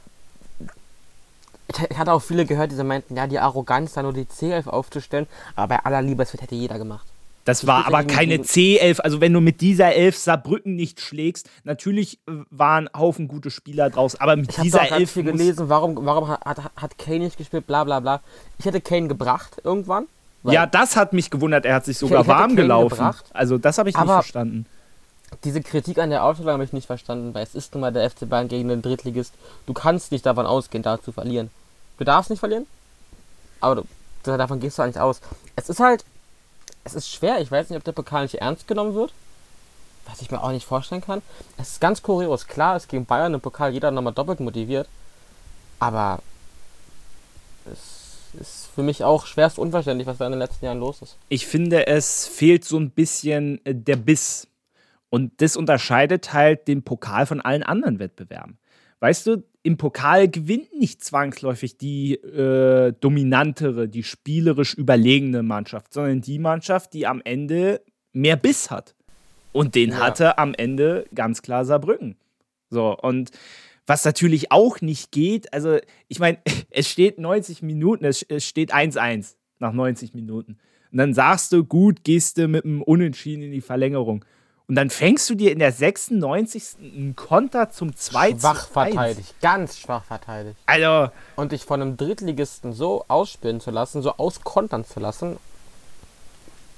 [1.69, 4.69] ich, ich, hatte auch viele gehört, die meinten, ja, die Arroganz, da nur die C11
[4.69, 5.27] aufzustellen,
[5.57, 7.07] aber bei aller Liebe, das hätte jeder gemacht.
[7.45, 9.01] Das war aber keine C11.
[9.01, 14.21] Also, wenn du mit dieser Elf Saarbrücken nicht schlägst, natürlich waren Haufen gute Spieler draus,
[14.21, 15.17] aber mit ich dieser Elf.
[15.17, 18.21] Ich habe gelesen, warum, warum hat, hat Kane nicht gespielt, bla bla bla.
[18.59, 20.07] Ich hätte Kane gebracht irgendwann.
[20.43, 21.65] Ja, das hat mich gewundert.
[21.65, 22.97] Er hat sich sogar warm gelaufen.
[22.97, 24.67] Gebracht, also, das habe ich nicht verstanden
[25.45, 28.09] diese Kritik an der Aufstellung habe ich nicht verstanden, weil es ist nun mal der
[28.11, 29.33] FC Bayern gegen den Drittligist.
[29.67, 31.51] Du kannst nicht davon ausgehen, da zu verlieren.
[31.99, 32.67] Du darfst nicht verlieren,
[33.61, 33.85] aber du,
[34.25, 35.21] davon gehst du eigentlich aus.
[35.57, 36.05] Es ist halt,
[36.85, 37.41] es ist schwer.
[37.41, 39.13] Ich weiß nicht, ob der Pokal nicht ernst genommen wird,
[40.07, 41.23] was ich mir auch nicht vorstellen kann.
[41.59, 42.47] Es ist ganz kurios.
[42.47, 44.89] Klar, es gegen Bayern im Pokal jeder nochmal doppelt motiviert,
[45.79, 46.21] aber
[47.71, 51.17] es ist für mich auch schwerst unverständlich, was da in den letzten Jahren los ist.
[51.29, 54.47] Ich finde, es fehlt so ein bisschen der Biss
[55.11, 58.59] und das unterscheidet halt den Pokal von allen anderen Wettbewerben.
[59.01, 66.21] Weißt du, im Pokal gewinnt nicht zwangsläufig die äh, dominantere, die spielerisch überlegene Mannschaft, sondern
[66.21, 68.95] die Mannschaft, die am Ende mehr Biss hat.
[69.53, 69.99] Und den ja.
[69.99, 72.17] hatte am Ende ganz klar Saarbrücken.
[72.71, 73.33] So, und
[73.87, 76.39] was natürlich auch nicht geht, also ich meine,
[76.71, 80.59] es steht 90 Minuten, es, es steht 1-1 nach 90 Minuten.
[80.93, 84.25] Und dann sagst du, gut, gehst du mit einem Unentschieden in die Verlängerung.
[84.71, 86.77] Und dann fängst du dir in der 96.
[86.79, 90.57] einen Konter zum 2 Schwach verteidigt, ganz schwach verteidigt.
[90.65, 91.11] Also.
[91.35, 95.39] Und dich von einem Drittligisten so ausspielen zu lassen, so auskontern zu lassen.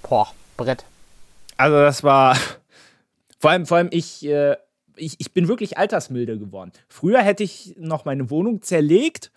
[0.02, 0.86] Boah, Brett.
[1.58, 2.34] Also, das war.
[3.38, 4.56] Vor allem, vor allem ich, äh,
[4.96, 6.72] ich, ich bin wirklich altersmilde geworden.
[6.88, 9.32] Früher hätte ich noch meine Wohnung zerlegt.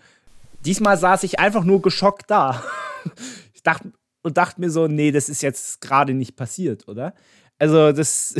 [0.63, 2.63] Diesmal saß ich einfach nur geschockt da.
[3.53, 3.91] ich dachte
[4.21, 7.13] und dachte mir so, nee, das ist jetzt gerade nicht passiert, oder?
[7.59, 8.35] Also, das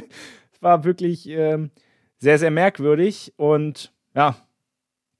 [0.60, 1.70] war wirklich ähm,
[2.18, 3.32] sehr, sehr merkwürdig.
[3.36, 4.36] Und ja,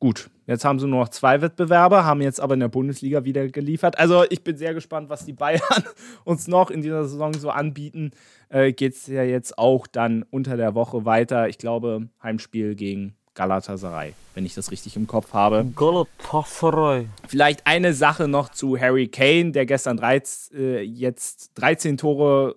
[0.01, 0.31] gut.
[0.47, 3.99] Jetzt haben sie nur noch zwei Wettbewerber, haben jetzt aber in der Bundesliga wieder geliefert.
[3.99, 5.61] Also, ich bin sehr gespannt, was die Bayern
[6.25, 8.13] uns noch in dieser Saison so anbieten.
[8.49, 11.49] Äh, Geht es ja jetzt auch dann unter der Woche weiter.
[11.49, 15.65] Ich glaube, Heimspiel gegen Galatasaray, wenn ich das richtig im Kopf habe.
[15.77, 17.07] Galatasaray.
[17.29, 22.57] Vielleicht eine Sache noch zu Harry Kane, der gestern 13, äh, jetzt 13 Tore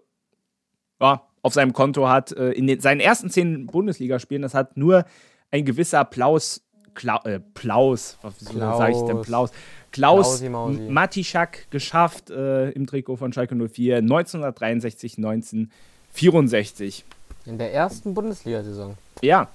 [1.02, 2.32] ja, auf seinem Konto hat.
[2.32, 5.06] Äh, in den, seinen ersten zehn Bundesligaspielen, das hat nur
[5.52, 6.62] ein gewisser Applaus
[6.94, 9.52] Kla äh, Plaus, was sage ich denn Plaus?
[9.92, 17.06] Klaus Matischak geschafft äh, im Trikot von Schalke 04 1963, 1964.
[17.46, 18.96] In der ersten Bundesliga-Saison.
[19.22, 19.48] Ja.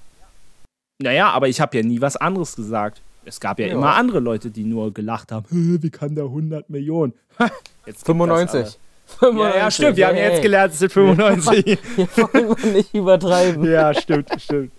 [0.99, 3.01] Naja, aber ich habe ja nie was anderes gesagt.
[3.25, 5.45] Es gab ja, ja, immer andere Leute, die nur gelacht haben.
[5.49, 7.13] Wie kann der 100 Millionen?
[7.85, 8.79] Jetzt 95.
[9.07, 9.55] 95.
[9.55, 9.97] Ja, ja, stimmt.
[9.97, 10.15] Wir hey.
[10.15, 11.79] haben jetzt gelernt, es sind 95.
[11.95, 13.69] Hier wollen wir nicht übertreiben.
[13.69, 14.71] Ja, stimmt, stimmt.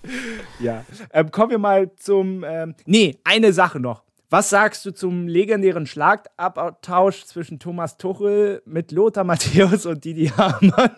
[0.61, 0.85] Ja.
[1.13, 2.45] Ähm, kommen wir mal zum.
[2.45, 4.03] Ähm, nee, eine Sache noch.
[4.31, 10.91] Was sagst du zum legendären Schlagabtausch zwischen Thomas Tuchel mit Lothar Matthäus und Didi Hamann?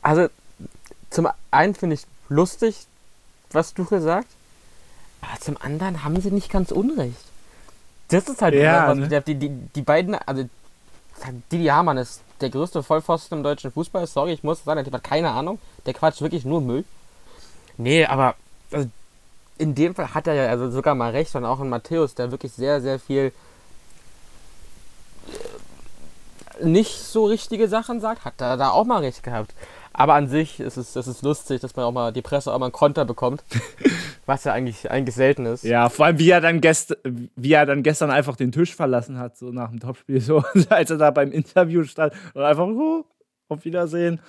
[0.00, 0.28] Also,
[1.10, 2.86] zum einen finde ich lustig,
[3.50, 4.28] was Tuchel sagt,
[5.20, 7.16] aber zum anderen haben sie nicht ganz unrecht.
[8.08, 9.22] Das ist halt ja, was, ne?
[9.22, 10.48] die, die, die beiden, also
[11.50, 14.06] Didi Hamann ist der größte Vollpfosten im deutschen Fußball.
[14.06, 15.58] Sorry, ich muss sagen, der hat keine Ahnung.
[15.86, 16.84] Der quatscht wirklich nur Müll.
[17.78, 18.34] Nee, aber
[18.70, 18.88] also,
[19.58, 22.30] in dem Fall hat er ja also sogar mal recht und auch in Matthäus, der
[22.30, 23.32] wirklich sehr, sehr viel
[26.60, 29.52] äh, nicht so richtige Sachen sagt, hat er da auch mal recht gehabt.
[29.98, 32.58] Aber an sich ist es, ist es lustig, dass man auch mal die Presse auch
[32.58, 33.42] mal einen Konter bekommt.
[34.26, 35.64] was ja eigentlich, eigentlich selten ist.
[35.64, 39.18] Ja, vor allem wie er dann gest wie er dann gestern einfach den Tisch verlassen
[39.18, 43.06] hat, so nach dem Topspiel, so als er da beim Interview stand und einfach so,
[43.48, 44.20] auf Wiedersehen.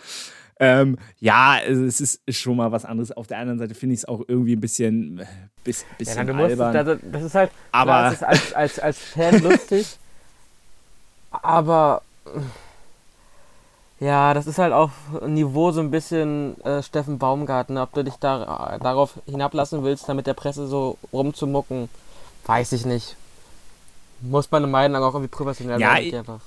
[0.60, 3.12] Ähm, ja, es ist schon mal was anderes.
[3.12, 5.22] Auf der anderen Seite finde ich es auch irgendwie ein bisschen,
[5.64, 6.68] bis, bisschen ja, du albern.
[6.68, 9.98] Musst, also, das ist halt, aber klar, ist als, als, als Fan lustig,
[11.32, 12.02] aber
[14.00, 14.92] ja, das ist halt auf
[15.26, 17.78] Niveau so ein bisschen äh, Steffen Baumgarten.
[17.78, 21.90] Ob du dich da, darauf hinablassen willst, damit der Presse so rumzumucken,
[22.46, 23.16] weiß ich nicht.
[24.22, 26.40] Muss meine Meinung auch irgendwie professionell ja, sein, einfach,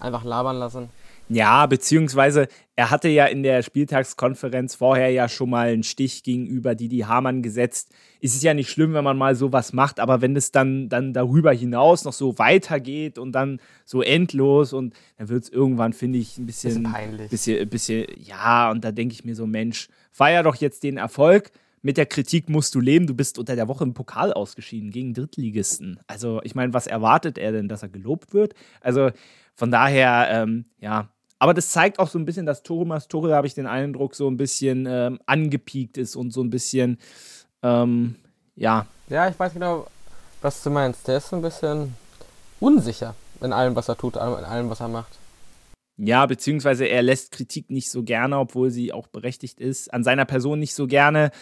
[0.00, 0.90] einfach labern lassen.
[1.28, 6.74] Ja, beziehungsweise er hatte ja in der Spieltagskonferenz vorher ja schon mal einen Stich gegenüber
[6.74, 7.92] Didi Hamann gesetzt.
[8.20, 11.12] Es ist ja nicht schlimm, wenn man mal sowas macht, aber wenn es dann, dann
[11.12, 16.18] darüber hinaus noch so weitergeht und dann so endlos und dann wird es irgendwann, finde
[16.18, 17.30] ich, ein bisschen, bisschen peinlich.
[17.30, 21.50] Bisschen, bisschen, ja, und da denke ich mir so, Mensch, feier doch jetzt den Erfolg.
[21.80, 23.06] Mit der Kritik musst du leben.
[23.06, 26.00] Du bist unter der Woche im Pokal ausgeschieden gegen Drittligisten.
[26.08, 28.54] Also, ich meine, was erwartet er denn, dass er gelobt wird?
[28.80, 29.10] Also,
[29.54, 33.46] von daher, ähm, ja, aber das zeigt auch so ein bisschen, dass Thomas Tuchel, habe
[33.46, 36.98] ich den Eindruck, so ein bisschen ähm, angepiekt ist und so ein bisschen,
[37.62, 38.16] ähm,
[38.56, 38.86] ja.
[39.08, 39.86] Ja, ich weiß genau,
[40.42, 41.06] was du meinst.
[41.08, 41.94] Der ist so ein bisschen
[42.60, 45.12] unsicher in allem, was er tut, in allem, was er macht.
[45.96, 49.92] Ja, beziehungsweise er lässt Kritik nicht so gerne, obwohl sie auch berechtigt ist.
[49.92, 51.32] An seiner Person nicht so gerne.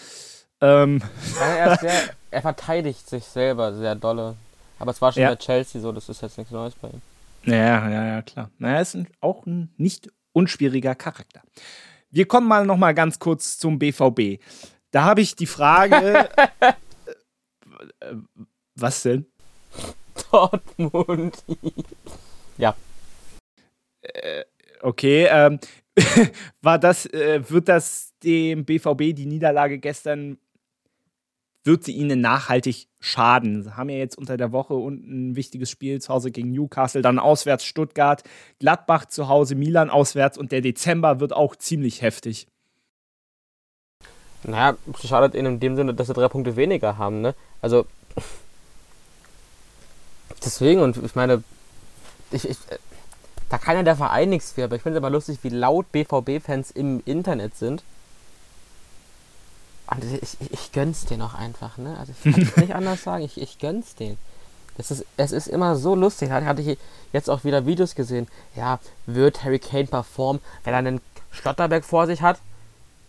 [0.63, 1.03] Ähm.
[1.39, 1.93] Er, sehr,
[2.31, 4.37] er, verteidigt sich selber sehr dolle.
[4.79, 5.31] Aber es war schon ja.
[5.31, 7.03] bei Chelsea so, das ist jetzt nichts Neues bei ihm.
[7.47, 8.51] Ja, ja, ja, klar.
[8.59, 11.43] Naja, ist ein, auch ein nicht unschwieriger Charakter.
[12.11, 14.43] Wir kommen mal noch mal ganz kurz zum BVB.
[14.91, 16.29] Da habe ich die Frage.
[18.01, 18.15] äh,
[18.75, 19.27] was denn?
[20.31, 21.45] Dortmund.
[22.59, 22.75] ja.
[24.03, 24.45] Äh,
[24.81, 25.61] okay, ähm,
[26.63, 30.39] war das, äh, wird das dem BVB die Niederlage gestern
[31.67, 33.65] wird sie ihnen nachhaltig schaden.
[33.65, 37.03] Sie haben ja jetzt unter der Woche unten ein wichtiges Spiel zu Hause gegen Newcastle,
[37.03, 38.23] dann auswärts Stuttgart,
[38.59, 42.47] Gladbach zu Hause, Milan auswärts und der Dezember wird auch ziemlich heftig.
[44.45, 47.35] Naja, schadet ihnen in dem Sinne, dass sie drei Punkte weniger haben, ne?
[47.61, 47.87] Also.
[50.45, 51.43] Deswegen, und ich meine,
[52.31, 52.57] ich, ich,
[53.49, 55.91] da kann ja der Verein nichts für, aber ich finde es immer lustig, wie laut
[55.91, 57.83] BVB-Fans im Internet sind
[59.91, 61.97] und ich, ich gönn's dir noch einfach, ne?
[61.99, 64.19] Also ich kann es nicht anders sagen, ich, ich gönn's den.
[64.77, 66.31] Das ist, es ist immer so lustig.
[66.31, 66.79] Hatte ich
[67.13, 68.29] jetzt auch wieder Videos gesehen.
[68.55, 72.39] Ja, wird Harry Kane performen, wenn er einen Schlotterberg vor sich hat?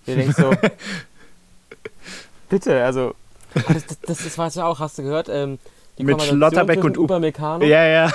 [0.05, 0.51] Du denkst so,
[2.49, 3.13] bitte, also,
[3.53, 5.27] das, das, das, das war ja auch, hast du gehört?
[5.29, 5.59] Ähm,
[5.97, 7.65] Mit Schlotterbeck und Upamecano.
[7.65, 8.11] Ja, ja.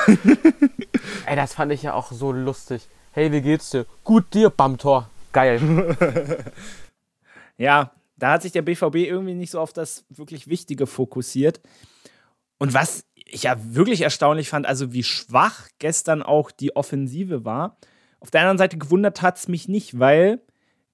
[1.27, 2.89] Ey, das fand ich ja auch so lustig.
[3.13, 3.85] Hey, wie geht's dir?
[4.05, 5.11] Gut dir, Bamtor.
[5.33, 5.61] Geil.
[7.59, 11.61] ja, da hat sich der BVB irgendwie nicht so auf das wirklich Wichtige fokussiert.
[12.59, 17.79] Und was ich ja wirklich erstaunlich fand, also wie schwach gestern auch die Offensive war.
[18.21, 20.41] Auf der anderen Seite gewundert hat es mich nicht, weil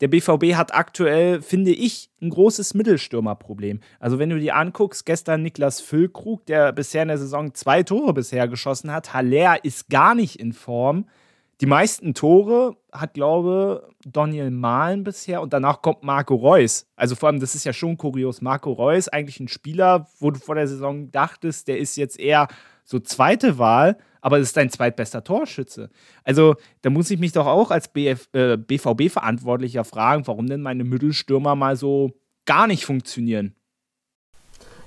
[0.01, 3.81] der BVB hat aktuell, finde ich, ein großes Mittelstürmerproblem.
[3.99, 8.15] Also wenn du dir anguckst, gestern Niklas Füllkrug, der bisher in der Saison zwei Tore
[8.15, 11.07] bisher geschossen hat, Haller ist gar nicht in Form.
[11.61, 16.87] Die meisten Tore hat, glaube ich, Daniel Mahlen bisher und danach kommt Marco Reus.
[16.95, 18.41] Also vor allem, das ist ja schon kurios.
[18.41, 22.47] Marco Reus, eigentlich ein Spieler, wo du vor der Saison dachtest, der ist jetzt eher
[22.85, 25.91] so zweite Wahl, aber das ist dein zweitbester Torschütze.
[26.23, 31.57] Also da muss ich mich doch auch als äh, BVB-Verantwortlicher fragen, warum denn meine Mittelstürmer
[31.57, 32.13] mal so
[32.47, 33.55] gar nicht funktionieren.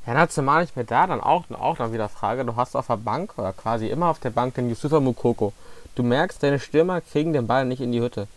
[0.08, 2.88] Ja, dann zumal nicht mehr da, dann auch, auch dann wieder Frage, du hast auf
[2.88, 5.54] der Bank oder quasi immer auf der Bank den Yusufa Mukoko.
[5.96, 8.28] Du merkst, deine Stürmer kriegen den Ball nicht in die Hütte.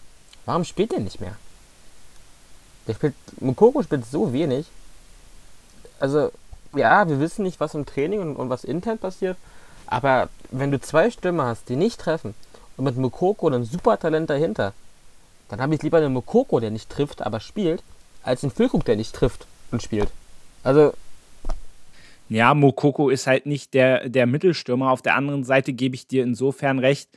[0.45, 1.37] Warum spielt der nicht mehr?
[2.87, 4.67] Der spielt, Mukoko spielt so wenig.
[6.01, 6.31] Also,
[6.75, 9.37] ja, wir wissen nicht, was im Training und, und was intern passiert,
[9.87, 12.35] aber wenn du zwei Stürmer hast, die nicht treffen
[12.77, 14.73] und mit Mukoko ein super Talent dahinter,
[15.49, 17.83] dann habe ich lieber einen Mukoko, der nicht trifft, aber spielt,
[18.23, 20.09] als einen Füllkrug, der nicht trifft und spielt.
[20.63, 20.95] Also,
[22.29, 24.91] ja, Mokoko ist halt nicht der, der Mittelstürmer.
[24.91, 27.09] Auf der anderen Seite gebe ich dir insofern recht.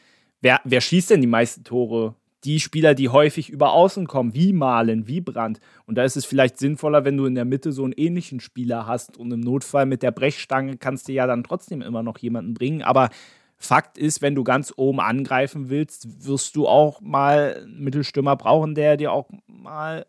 [0.41, 2.15] Wer, wer schießt denn die meisten Tore?
[2.43, 5.59] Die Spieler, die häufig über Außen kommen, wie Malen, wie Brandt.
[5.85, 8.85] Und da ist es vielleicht sinnvoller, wenn du in der Mitte so einen ähnlichen Spieler
[8.85, 9.17] hast.
[9.17, 12.83] Und im Notfall mit der Brechstange kannst du ja dann trotzdem immer noch jemanden bringen.
[12.83, 13.09] Aber
[13.57, 18.75] Fakt ist, wenn du ganz oben angreifen willst, wirst du auch mal einen Mittelstürmer brauchen,
[18.75, 20.05] der dir auch mal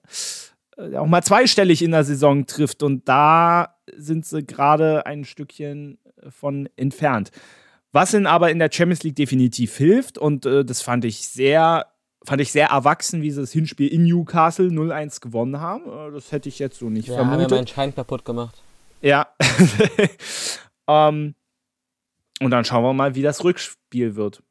[0.76, 2.82] äh, auch mal zweistellig in der Saison trifft.
[2.82, 7.30] Und da sind sie gerade ein Stückchen von entfernt.
[7.92, 11.86] Was ihnen aber in der Champions League definitiv hilft, und äh, das fand ich sehr,
[12.24, 15.84] fand ich sehr erwachsen, wie sie das Hinspiel in Newcastle 0-1 gewonnen haben.
[15.86, 17.44] Äh, das hätte ich jetzt so nicht ja, vermutet.
[17.44, 18.62] haben ja meinen Schein kaputt gemacht.
[19.00, 19.28] Ja.
[20.88, 21.34] ähm,
[22.40, 24.42] und dann schauen wir mal, wie das Rückspiel wird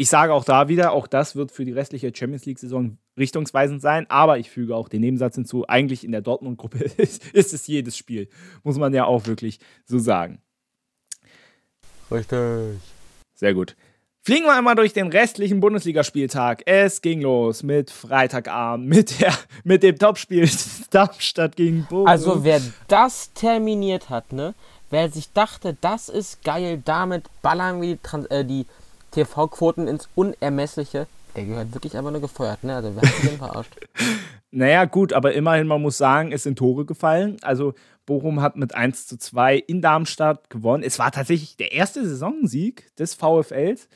[0.00, 4.06] ich sage auch da wieder, auch das wird für die restliche Champions League-Saison richtungsweisend sein,
[4.08, 7.98] aber ich füge auch den Nebensatz hinzu, eigentlich in der Dortmund-Gruppe ist, ist, es jedes
[7.98, 8.30] Spiel,
[8.62, 10.40] muss man ja auch wirklich so sagen.
[12.10, 12.80] Richtig.
[13.34, 13.76] Sehr gut.
[14.22, 16.62] Fliegen wir einmal durch den restlichen Bundesligaspieltag.
[16.66, 19.32] Es ging los mit Freitagabend, mit, der,
[19.64, 20.48] mit dem Topspiel
[20.90, 22.06] Darmstadt gegen Bochum.
[22.06, 24.54] Also wer das terminiert hat, ne?
[24.90, 28.66] Wer sich dachte, das ist geil, damit ballern wir die, äh, die
[29.12, 31.06] TV-Quoten ins Unermessliche.
[31.34, 32.76] Der gehört wirklich einfach nur gefeuert, ne?
[32.76, 33.72] Also wer hat den verarscht?
[34.50, 37.36] Naja, gut, aber immerhin, man muss sagen, es sind Tore gefallen.
[37.40, 37.72] Also
[38.10, 40.82] Bochum hat mit 1 zu 2 in Darmstadt gewonnen.
[40.82, 43.88] Es war tatsächlich der erste Saisonsieg des VfLs.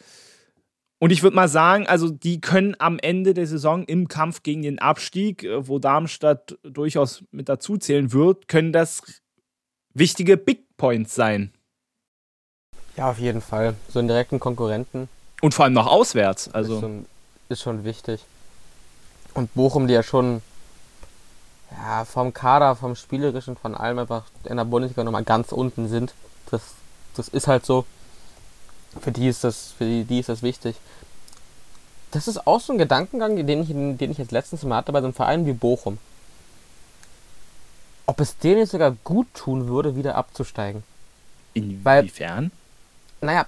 [1.01, 4.63] Und ich würde mal sagen, also die können am Ende der Saison im Kampf gegen
[4.63, 9.03] den Abstieg, äh, wo Darmstadt durchaus mit dazuzählen wird, können das
[9.95, 11.53] wichtige Big Points sein.
[12.97, 13.75] Ja, auf jeden Fall.
[13.89, 15.09] So einen direkten Konkurrenten.
[15.43, 16.55] Und vor allem noch auswärts.
[16.55, 16.75] Also.
[16.75, 17.07] Ist schon,
[17.49, 18.21] ist schon wichtig.
[19.35, 20.41] Und Bochum, die ja schon
[21.77, 26.15] ja, vom Kader, vom Spielerischen, von allem einfach in der Bundesliga nochmal ganz unten sind.
[26.51, 26.63] Das,
[27.17, 27.85] das ist halt so.
[29.01, 30.77] Für die ist das, für die, die ist das wichtig.
[32.13, 35.01] Das ist auch so ein Gedankengang, den ich, den ich jetzt letztens mal hatte bei
[35.01, 35.99] so einem Verein wie Bochum.
[38.07, 40.85] Ob es denen sogar gut tun würde, wieder abzusteigen.
[41.55, 42.53] Inwiefern?
[43.21, 43.47] Weil, naja,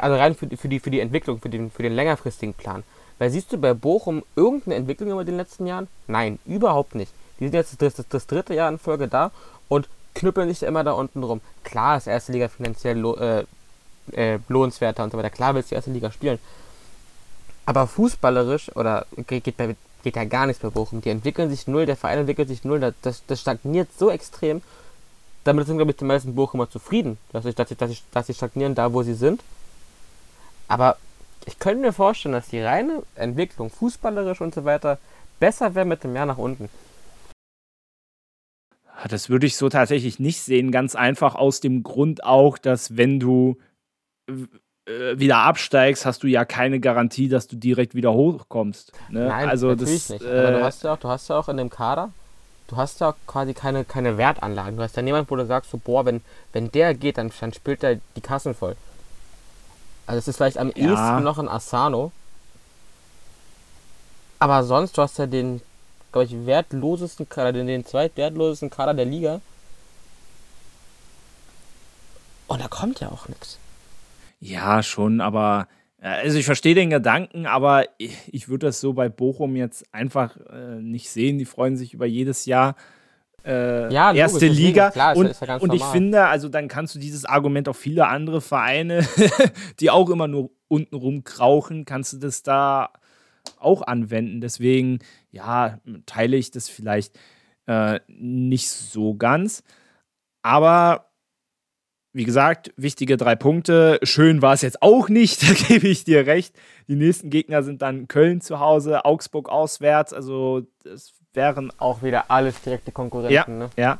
[0.00, 2.84] also rein für, für, die, für die Entwicklung, für den, für den längerfristigen Plan.
[3.18, 5.88] Weil siehst du bei Bochum irgendeine Entwicklung über den letzten Jahren?
[6.06, 7.12] Nein, überhaupt nicht.
[7.40, 9.32] Die sind jetzt das, das, das dritte Jahr in Folge da
[9.68, 11.40] und knüppeln sich immer da unten rum.
[11.64, 13.44] Klar ist erste Liga finanziell lo äh,
[14.12, 15.30] äh, lohnenswerter und so weiter.
[15.30, 16.38] Klar willst du erste Liga spielen.
[17.66, 21.00] Aber fußballerisch, oder geht, geht, ja gar nichts bei Bochum.
[21.00, 22.94] Die entwickeln sich null, der Verein entwickelt sich null.
[23.02, 24.62] Das, das stagniert so extrem
[25.44, 27.76] damit sind, glaube ich, die meisten Bochumer zufrieden, dass sie, dass, sie,
[28.12, 29.42] dass sie stagnieren da, wo sie sind.
[30.68, 30.96] Aber
[31.46, 34.98] ich könnte mir vorstellen, dass die reine Entwicklung, fußballerisch und so weiter,
[35.38, 36.68] besser wäre mit dem Jahr nach unten.
[39.08, 40.70] Das würde ich so tatsächlich nicht sehen.
[40.70, 43.56] Ganz einfach aus dem Grund auch, dass wenn du
[44.28, 48.92] äh, wieder absteigst, hast du ja keine Garantie, dass du direkt wieder hochkommst.
[49.08, 49.26] Ne?
[49.26, 50.24] Nein, also natürlich das, nicht.
[50.24, 52.10] Aber du, hast ja auch, du hast ja auch in dem Kader
[52.70, 54.76] du hast ja quasi keine, keine Wertanlagen.
[54.76, 57.52] Du hast ja niemanden, wo du sagst, so, boah, wenn, wenn der geht, dann, dann
[57.52, 58.76] spielt er die Kassen voll.
[60.06, 60.76] Also es ist vielleicht am ja.
[60.76, 62.12] ehesten noch ein Asano.
[64.38, 65.60] Aber sonst, du hast ja den,
[66.12, 69.40] glaube ich, wertlosesten Kader, den, den zweitwertlosesten Kader der Liga.
[72.46, 73.58] Und da kommt ja auch nichts.
[74.40, 75.68] Ja, schon, aber
[76.00, 80.36] also ich verstehe den Gedanken, aber ich, ich würde das so bei Bochum jetzt einfach
[80.50, 81.38] äh, nicht sehen.
[81.38, 82.74] Die freuen sich über jedes Jahr
[83.44, 84.90] äh, ja, erste logisch, Liga.
[84.90, 88.40] Klar, und, ja und ich finde, also dann kannst du dieses Argument auf viele andere
[88.40, 89.06] Vereine,
[89.80, 92.90] die auch immer nur unten rumkrauchen, kannst du das da
[93.58, 94.40] auch anwenden.
[94.40, 97.18] Deswegen, ja, teile ich das vielleicht
[97.66, 99.62] äh, nicht so ganz.
[100.42, 101.10] Aber
[102.12, 104.00] wie gesagt, wichtige drei Punkte.
[104.02, 106.54] Schön war es jetzt auch nicht, da gebe ich dir recht.
[106.88, 110.12] Die nächsten Gegner sind dann Köln zu Hause, Augsburg auswärts.
[110.12, 113.32] Also das wären auch wieder alles direkte Konkurrenten.
[113.32, 113.70] Ja, ne?
[113.76, 113.98] ja.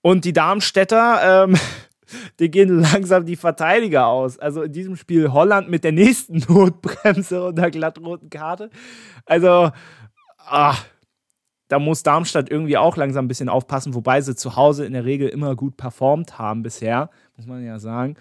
[0.00, 1.56] Und die Darmstädter, ähm,
[2.38, 4.38] die gehen langsam die Verteidiger aus.
[4.38, 8.70] Also in diesem Spiel Holland mit der nächsten Notbremse und der glattroten Karte.
[9.26, 9.70] Also,
[10.46, 10.76] ah,
[11.68, 15.04] da muss Darmstadt irgendwie auch langsam ein bisschen aufpassen, wobei sie zu Hause in der
[15.04, 18.16] Regel immer gut performt haben bisher, muss man ja sagen.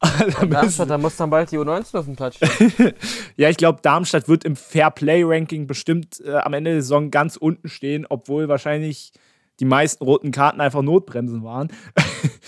[0.00, 2.92] da Darmstadt, da muss dann bald die U19 auf dem Platz stehen.
[3.36, 7.68] ja, ich glaube, Darmstadt wird im Fair-Play-Ranking bestimmt äh, am Ende der Saison ganz unten
[7.68, 9.12] stehen, obwohl wahrscheinlich
[9.58, 11.68] die meisten roten Karten einfach Notbremsen waren.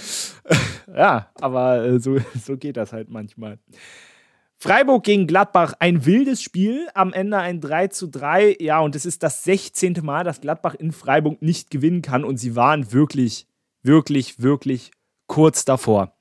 [0.94, 3.58] ja, aber äh, so, so geht das halt manchmal.
[4.62, 8.58] Freiburg gegen Gladbach, ein wildes Spiel, am Ende ein 3 zu 3.
[8.60, 9.98] Ja, und es ist das 16.
[10.02, 12.22] Mal, dass Gladbach in Freiburg nicht gewinnen kann.
[12.22, 13.48] Und sie waren wirklich,
[13.82, 14.92] wirklich, wirklich
[15.26, 16.16] kurz davor.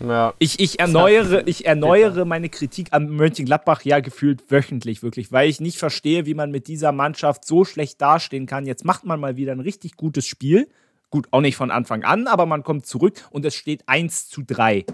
[0.00, 0.34] Ja.
[0.40, 5.60] Ich, ich erneuere, ich erneuere meine Kritik an Mönchengladbach ja gefühlt wöchentlich, wirklich, weil ich
[5.60, 8.66] nicht verstehe, wie man mit dieser Mannschaft so schlecht dastehen kann.
[8.66, 10.68] Jetzt macht man mal wieder ein richtig gutes Spiel.
[11.08, 14.42] Gut, auch nicht von Anfang an, aber man kommt zurück und es steht 1 zu
[14.42, 14.86] 3.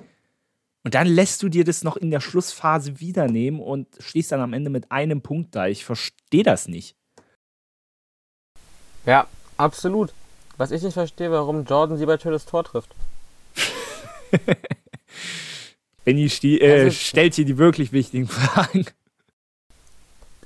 [0.83, 4.55] Und dann lässt du dir das noch in der Schlussphase wiedernehmen und stehst dann am
[4.55, 5.67] Ende mit einem Punkt da.
[5.67, 6.97] Ich verstehe das nicht.
[9.05, 10.13] Ja, absolut.
[10.57, 12.95] Was ich nicht verstehe, warum Jordan Siebertö das Tor trifft.
[16.05, 18.87] Benny äh, also, stellt hier die wirklich wichtigen Fragen.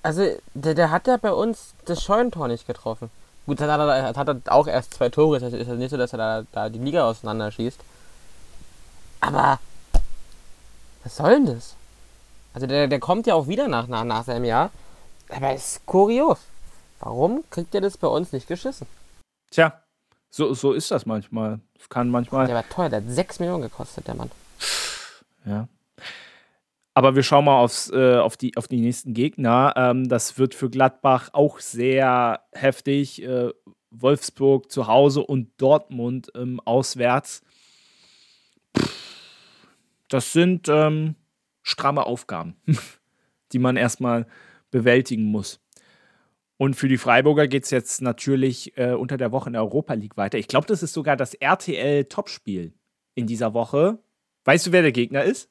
[0.03, 3.09] Also, der, der hat ja bei uns das Scheunentor nicht getroffen.
[3.47, 5.37] Gut, dann hat er, hat er auch erst zwei Tore.
[5.37, 7.79] Es ist ja nicht so, dass er da, da die Liga auseinanderschießt.
[9.21, 9.61] Aber
[11.05, 11.77] was soll denn das?
[12.55, 14.71] Also der, der kommt ja auch wieder nach, nach, nach seinem Jahr.
[15.29, 16.39] Aber es ist kurios.
[17.01, 18.87] Warum kriegt er das bei uns nicht geschissen?
[19.51, 19.83] Tja,
[20.31, 21.61] so, so ist das manchmal.
[21.77, 22.47] Das kann manchmal.
[22.47, 24.31] Der war teuer, der hat 6 Millionen gekostet, der Mann.
[25.45, 25.69] Ja.
[26.95, 29.75] Aber wir schauen mal aufs, äh, auf, die, auf die nächsten Gegner.
[29.77, 33.23] Ähm, das wird für Gladbach auch sehr heftig.
[33.23, 33.51] Äh,
[33.91, 37.43] Wolfsburg zu Hause und Dortmund ähm, auswärts.
[38.77, 39.14] Pff
[40.09, 41.17] das sind ähm,
[41.63, 42.57] stramme Aufgaben,
[43.53, 44.27] die man erstmal
[44.71, 45.61] bewältigen muss.
[46.57, 49.95] Und für die Freiburger geht es jetzt natürlich äh, unter der Woche in der Europa
[49.95, 50.39] League weiter.
[50.39, 52.73] Ich glaube, das ist sogar das RTL-Topspiel
[53.15, 53.99] in dieser Woche.
[54.45, 55.51] Weißt du, wer der Gegner ist?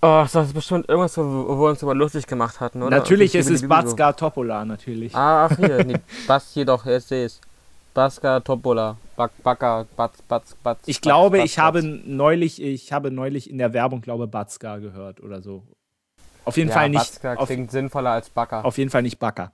[0.00, 2.96] Oh, das ist bestimmt irgendwas, wo, wo wir uns über lustig gemacht hatten, oder?
[2.96, 5.14] Natürlich, es ist Batska Topola, natürlich.
[5.14, 5.96] Ah, ach hier, nee,
[6.28, 7.40] Bas hier doch, ich sehe es.
[7.98, 8.96] Baska Topola.
[9.16, 10.84] Bak, Baka, Batz, Batz, Batz.
[10.86, 11.64] Ich glaube, Batz, ich Batz.
[11.64, 15.64] habe neulich, ich habe neulich in der Werbung, glaube Batzka gehört oder so.
[16.44, 17.00] Auf jeden ja, Fall nicht.
[17.00, 18.64] Batzka klingt sinnvoller als Backer.
[18.64, 19.50] Auf jeden Fall nicht Backer.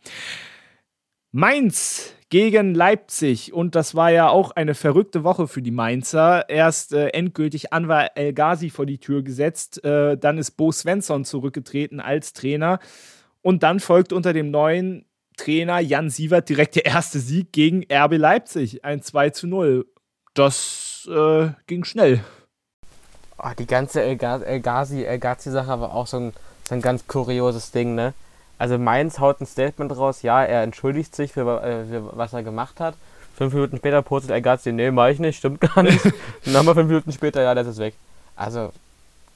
[1.33, 6.47] Mainz gegen Leipzig und das war ja auch eine verrückte Woche für die Mainzer.
[6.51, 11.25] Erst äh, endgültig Anwar El Ghazi vor die Tür gesetzt, äh, dann ist Bo Svensson
[11.25, 12.79] zurückgetreten als Trainer
[13.41, 18.17] und dann folgt unter dem neuen Trainer Jan Sievert direkt der erste Sieg gegen RB
[18.17, 19.87] Leipzig, ein 2 zu 0.
[20.35, 22.25] Das äh, ging schnell.
[23.39, 26.33] Oh, die ganze El Ghazi-Sache war auch so ein,
[26.69, 28.15] so ein ganz kurioses Ding, ne?
[28.59, 32.43] Also Mainz haut ein Statement raus, ja, er entschuldigt sich für, äh, für was er
[32.43, 32.95] gemacht hat.
[33.37, 36.01] Fünf Minuten später postet El Ghazi, nee, mach ich nicht, stimmt gar nicht.
[36.45, 37.95] Nochmal fünf Minuten später, ja, das ist weg.
[38.37, 38.73] Also,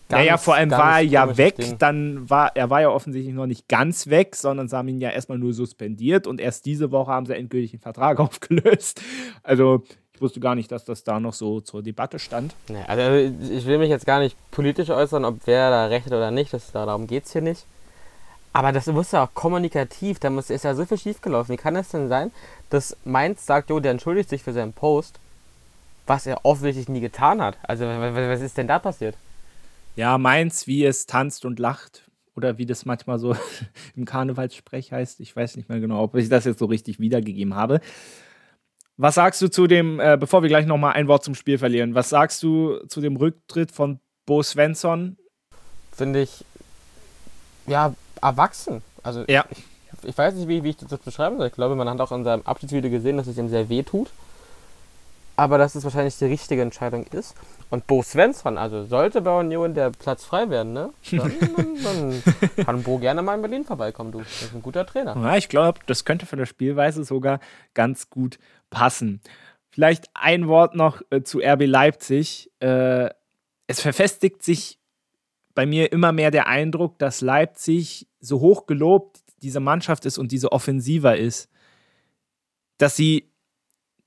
[0.08, 1.76] Ganz, naja, vor allem war er ja weg, Ding.
[1.78, 5.10] dann war er war ja offensichtlich noch nicht ganz weg, sondern sie haben ihn ja
[5.10, 9.02] erstmal nur suspendiert und erst diese Woche haben sie endgültig den Vertrag aufgelöst.
[9.42, 9.82] Also
[10.14, 12.54] ich wusste gar nicht, dass das da noch so zur Debatte stand.
[12.68, 16.12] Nee, also ich will mich jetzt gar nicht politisch äußern, ob wer da recht hat
[16.12, 17.66] oder nicht, das, darum geht es hier nicht.
[18.54, 21.52] Aber das muss ja auch kommunikativ, da muss, ist ja so viel schiefgelaufen.
[21.52, 22.32] Wie kann es denn sein,
[22.70, 25.20] dass Mainz sagt, jo, der entschuldigt sich für seinen Post,
[26.06, 27.58] was er offensichtlich nie getan hat?
[27.62, 29.14] Also was ist denn da passiert?
[29.98, 32.04] Ja, Mainz, wie es tanzt und lacht.
[32.37, 33.34] Oder wie das manchmal so
[33.96, 35.18] im Karnevalssprech heißt.
[35.18, 37.80] Ich weiß nicht mehr genau, ob ich das jetzt so richtig wiedergegeben habe.
[38.96, 41.96] Was sagst du zu dem, äh, bevor wir gleich nochmal ein Wort zum Spiel verlieren,
[41.96, 45.16] was sagst du zu dem Rücktritt von Bo Svensson?
[45.90, 46.44] Finde ich,
[47.66, 48.82] ja, erwachsen.
[49.02, 49.44] Also, ja.
[49.50, 49.64] ich,
[50.11, 51.48] ich weiß nicht, wie, wie ich das beschreiben soll.
[51.48, 54.11] Ich glaube, man hat auch in seinem Abschiedsvideo gesehen, dass es ihm sehr weh tut
[55.38, 57.37] aber dass es wahrscheinlich die richtige Entscheidung ist.
[57.70, 60.93] Und Bo Svensson, also sollte bei Union der Platz frei werden, ne?
[61.12, 61.32] Dann,
[61.84, 64.18] dann, dann kann Bo gerne mal in Berlin vorbeikommen, du.
[64.18, 65.14] Das ist ein guter Trainer.
[65.16, 67.39] Ja, ich glaube, das könnte von der Spielweise sogar
[67.72, 69.20] ganz gut passen.
[69.70, 72.51] Vielleicht ein Wort noch äh, zu RB Leipzig.
[72.59, 73.11] Äh,
[73.68, 74.80] es verfestigt sich
[75.55, 80.32] bei mir immer mehr der Eindruck, dass Leipzig so hoch gelobt diese Mannschaft ist und
[80.32, 81.49] diese offensiver ist,
[82.78, 83.30] dass sie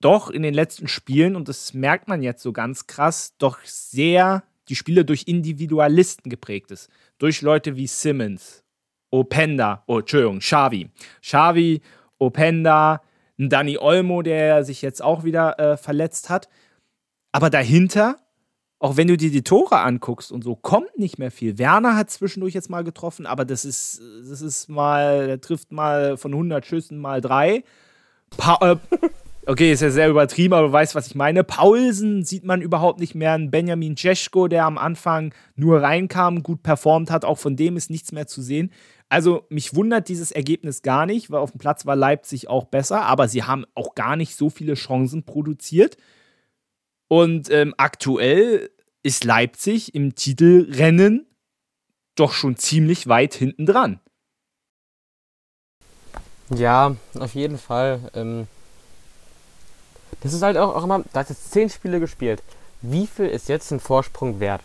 [0.01, 4.43] doch in den letzten Spielen, und das merkt man jetzt so ganz krass, doch sehr
[4.69, 6.89] die Spiele durch Individualisten geprägt ist.
[7.17, 8.63] Durch Leute wie Simmons,
[9.09, 10.89] Openda, oh, Entschuldigung, Xavi.
[11.21, 11.81] Xavi,
[12.17, 13.01] Openda,
[13.37, 16.49] Dani Olmo, der sich jetzt auch wieder äh, verletzt hat.
[17.31, 18.17] Aber dahinter
[18.81, 21.59] auch wenn du dir die Tore anguckst und so, kommt nicht mehr viel.
[21.59, 26.17] Werner hat zwischendurch jetzt mal getroffen, aber das ist, das ist mal, der trifft mal
[26.17, 27.63] von 100 Schüssen mal drei.
[28.35, 28.75] Pa äh,
[29.45, 31.43] okay, ist ja sehr übertrieben, aber du weißt, was ich meine.
[31.43, 33.33] Paulsen sieht man überhaupt nicht mehr.
[33.33, 37.89] Ein Benjamin Cesko, der am Anfang nur reinkam, gut performt hat, auch von dem ist
[37.89, 38.71] nichts mehr zu sehen.
[39.09, 43.01] Also mich wundert dieses Ergebnis gar nicht, weil auf dem Platz war Leipzig auch besser,
[43.01, 45.97] aber sie haben auch gar nicht so viele Chancen produziert.
[47.09, 48.69] Und ähm, aktuell
[49.03, 51.27] ist Leipzig im Titelrennen
[52.15, 53.99] doch schon ziemlich weit hinten dran.
[56.55, 58.11] Ja, auf jeden Fall.
[58.13, 58.47] Ähm,
[60.21, 62.43] das ist halt auch, auch immer, da hat jetzt zehn Spiele gespielt.
[62.81, 64.61] Wie viel ist jetzt ein Vorsprung wert?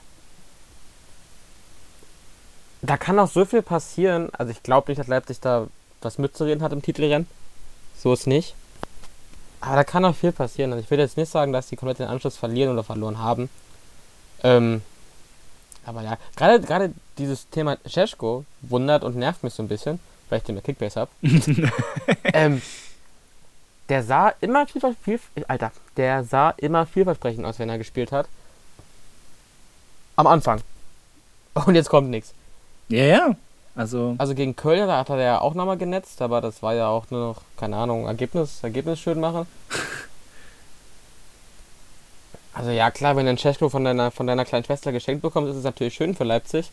[2.83, 4.31] Da kann auch so viel passieren.
[4.33, 5.67] Also ich glaube nicht, dass Leipzig da
[6.03, 7.27] was mitzureden hat im Titelrennen.
[7.97, 8.55] So ist nicht.
[9.61, 10.73] Aber da kann auch viel passieren.
[10.73, 13.49] Also ich will jetzt nicht sagen, dass die komplett den Anschluss verlieren oder verloren haben.
[14.43, 14.83] Ähm,
[15.85, 20.39] aber ja, gerade gerade dieses Thema Cesko wundert und nervt mich so ein bisschen, weil
[20.39, 21.11] ich den Kickbase habe.
[22.25, 22.61] ähm,
[23.89, 28.27] der sah immer viel, viel, Alter, der sah immer vielversprechend aus, wenn er gespielt hat.
[30.17, 30.61] Am Anfang.
[31.55, 32.35] Und jetzt kommt nichts.
[32.89, 33.37] Ja, ja.
[33.75, 36.89] Also, also gegen Köln, da hat er ja auch nochmal genetzt, aber das war ja
[36.89, 39.47] auch nur noch, keine Ahnung, Ergebnis, Ergebnis schön machen.
[42.53, 45.51] Also ja, klar, wenn du ein Cesko von deiner, von deiner kleinen Schwester geschenkt bekommst,
[45.51, 46.71] ist es natürlich schön für Leipzig.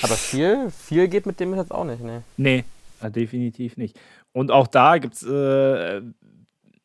[0.00, 2.22] Aber viel, viel geht mit dem jetzt auch nicht, ne?
[2.38, 2.64] Nee,
[3.02, 3.98] definitiv nicht.
[4.32, 6.00] Und auch da gibt's, äh,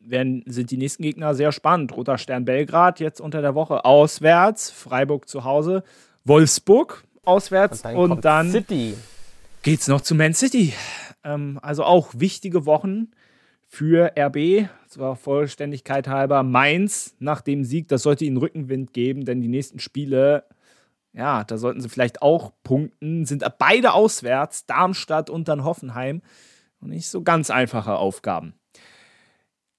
[0.03, 1.95] werden, sind die nächsten Gegner sehr spannend.
[1.95, 5.83] Roter Stern Belgrad jetzt unter der Woche auswärts, Freiburg zu Hause,
[6.23, 8.95] Wolfsburg auswärts und dann, und dann City
[9.63, 10.73] geht's noch zu Man City.
[11.23, 13.11] Ähm, also auch wichtige Wochen
[13.67, 14.67] für RB.
[14.87, 19.79] Zwar Vollständigkeit halber Mainz nach dem Sieg, das sollte ihnen Rückenwind geben, denn die nächsten
[19.79, 20.43] Spiele,
[21.13, 23.25] ja, da sollten sie vielleicht auch punkten.
[23.25, 26.21] Sind beide auswärts, Darmstadt und dann Hoffenheim.
[26.79, 28.55] Und nicht so ganz einfache Aufgaben.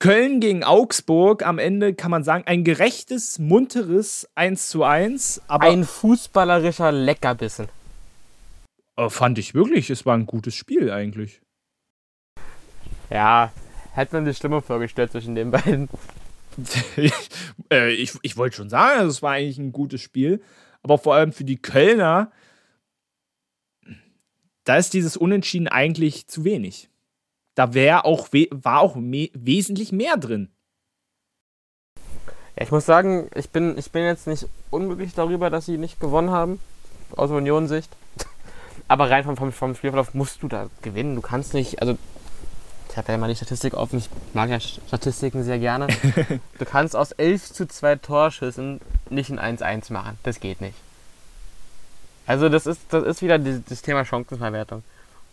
[0.03, 5.43] Köln gegen Augsburg, am Ende kann man sagen, ein gerechtes, munteres 1 zu 1.
[5.47, 7.69] Aber ein fußballerischer Leckerbissen.
[8.97, 11.41] Äh, fand ich wirklich, es war ein gutes Spiel eigentlich.
[13.11, 13.53] Ja,
[13.93, 15.89] hätte man sich schlimmer vorgestellt zwischen den beiden.
[17.71, 20.43] äh, ich ich wollte schon sagen, also es war eigentlich ein gutes Spiel.
[20.83, 22.33] Aber vor allem für die Kölner,
[24.65, 26.89] da ist dieses Unentschieden eigentlich zu wenig.
[27.55, 30.51] Da wär auch, war auch wesentlich mehr drin.
[32.57, 36.01] Ja, ich muss sagen, ich bin, ich bin jetzt nicht unglücklich darüber, dass sie nicht
[36.01, 36.61] gewonnen haben,
[37.17, 37.91] aus Union-Sicht.
[38.89, 41.15] Aber rein vom, vom, vom Spielverlauf musst du da gewinnen.
[41.15, 41.97] Du kannst nicht, also
[42.91, 45.87] ich habe ja immer die Statistik offen, ich mag ja Statistiken sehr gerne.
[46.59, 50.19] du kannst aus 11 zu 2 Torschüssen nicht ein 1-1 machen.
[50.25, 50.77] Das geht nicht.
[52.27, 54.85] Also das ist, das ist wieder das Thema Chancenverwertung.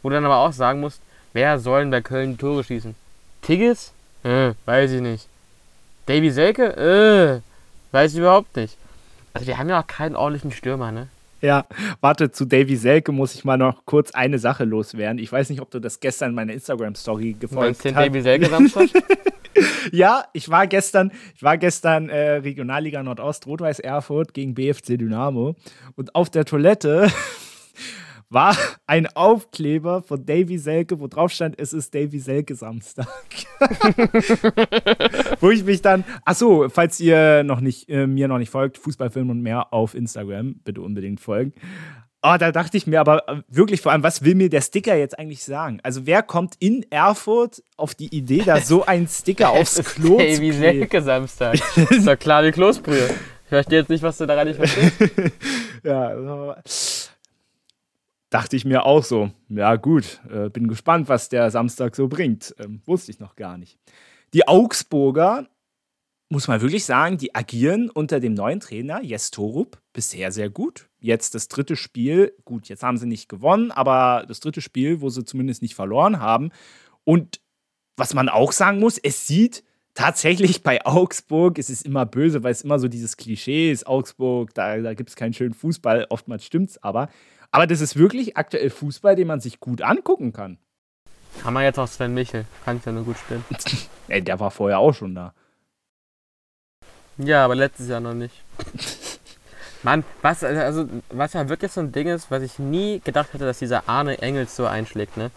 [0.02, 1.02] Wo du dann aber auch sagen musst,
[1.34, 2.96] wer soll denn bei Köln Tore schießen?
[3.42, 3.94] Tigges?
[4.24, 5.28] Äh, weiß ich nicht.
[6.06, 6.76] Davy Selke?
[6.76, 7.42] Äh,
[7.94, 8.78] weiß ich überhaupt nicht.
[9.34, 11.08] Also wir haben ja auch keinen ordentlichen Stürmer, ne?
[11.42, 11.66] Ja,
[12.02, 15.20] warte, zu Davy Selke muss ich mal noch kurz eine Sache loswerden.
[15.20, 17.96] Ich weiß nicht, ob du das gestern in meiner Instagram-Story gefolgt hast.
[17.96, 18.90] Davy Selke Samstag?
[19.92, 25.56] ja, ich war gestern, ich war gestern äh, Regionalliga Nordost, Rot-Weiß Erfurt gegen BFC Dynamo.
[25.96, 27.10] Und auf der Toilette
[28.30, 28.56] war
[28.88, 33.08] ein Aufkleber von Davy Selke, wo drauf stand, es ist Davy Selke Samstag.
[35.40, 39.30] wo ich mich dann, achso, falls ihr noch nicht, äh, mir noch nicht folgt, Fußballfilm
[39.30, 41.54] und mehr auf Instagram, bitte unbedingt folgen.
[42.22, 44.96] Oh, da dachte ich mir aber äh, wirklich vor allem, was will mir der Sticker
[44.96, 45.80] jetzt eigentlich sagen?
[45.84, 50.34] Also wer kommt in Erfurt auf die Idee, da so einen Sticker aufs Klo Davy
[50.34, 51.60] zu Davy Selke Samstag.
[51.78, 53.10] ist doch klar wie Kloßbrühe.
[53.44, 55.02] Ich verstehe jetzt nicht, was du daran nicht verstehst.
[55.84, 56.54] ja, also,
[58.30, 62.56] dachte ich mir auch so, ja gut, äh, bin gespannt, was der Samstag so bringt.
[62.60, 63.80] Ähm, wusste ich noch gar nicht.
[64.34, 65.48] Die Augsburger,
[66.30, 70.88] muss man wirklich sagen, die agieren unter dem neuen Trainer Jes Torup bisher sehr gut.
[71.00, 75.10] Jetzt das dritte Spiel, gut, jetzt haben sie nicht gewonnen, aber das dritte Spiel, wo
[75.10, 76.52] sie zumindest nicht verloren haben.
[77.04, 77.42] Und
[77.98, 79.64] was man auch sagen muss, es sieht
[79.96, 84.54] tatsächlich bei Augsburg, es ist immer böse, weil es immer so dieses Klischee ist, Augsburg,
[84.54, 87.10] da, da gibt es keinen schönen Fußball, oftmals stimmt es aber.
[87.52, 90.58] Aber das ist wirklich aktuell Fußball, den man sich gut angucken kann.
[91.42, 92.46] Kann man jetzt auch Sven Michel.
[92.66, 93.44] Kann ich ja nur gut spielen.
[94.08, 95.34] Ey, der war vorher auch schon da.
[97.18, 98.36] Ja, aber letztes Jahr noch nicht.
[99.84, 103.46] Mann, was, also, was ja wirklich so ein Ding ist, was ich nie gedacht hätte,
[103.46, 105.32] dass dieser Arne Engels so einschlägt, ne?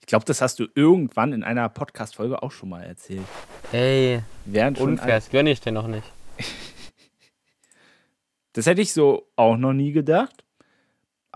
[0.00, 3.26] Ich glaube, das hast du irgendwann in einer Podcast-Folge auch schon mal erzählt.
[3.72, 6.06] Ey, Während unfair, das gönne ich dir noch nicht.
[8.52, 10.45] Das hätte ich so auch noch nie gedacht.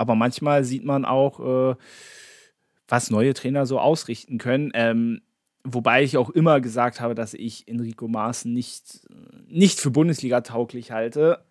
[0.01, 1.41] Aber manchmal sieht man auch,
[1.73, 1.77] äh,
[2.89, 4.71] was neue Trainer so ausrichten können.
[4.73, 5.21] Ähm,
[5.63, 9.07] wobei ich auch immer gesagt habe, dass ich Enrico Maaßen nicht,
[9.47, 11.45] nicht für Bundesliga tauglich halte.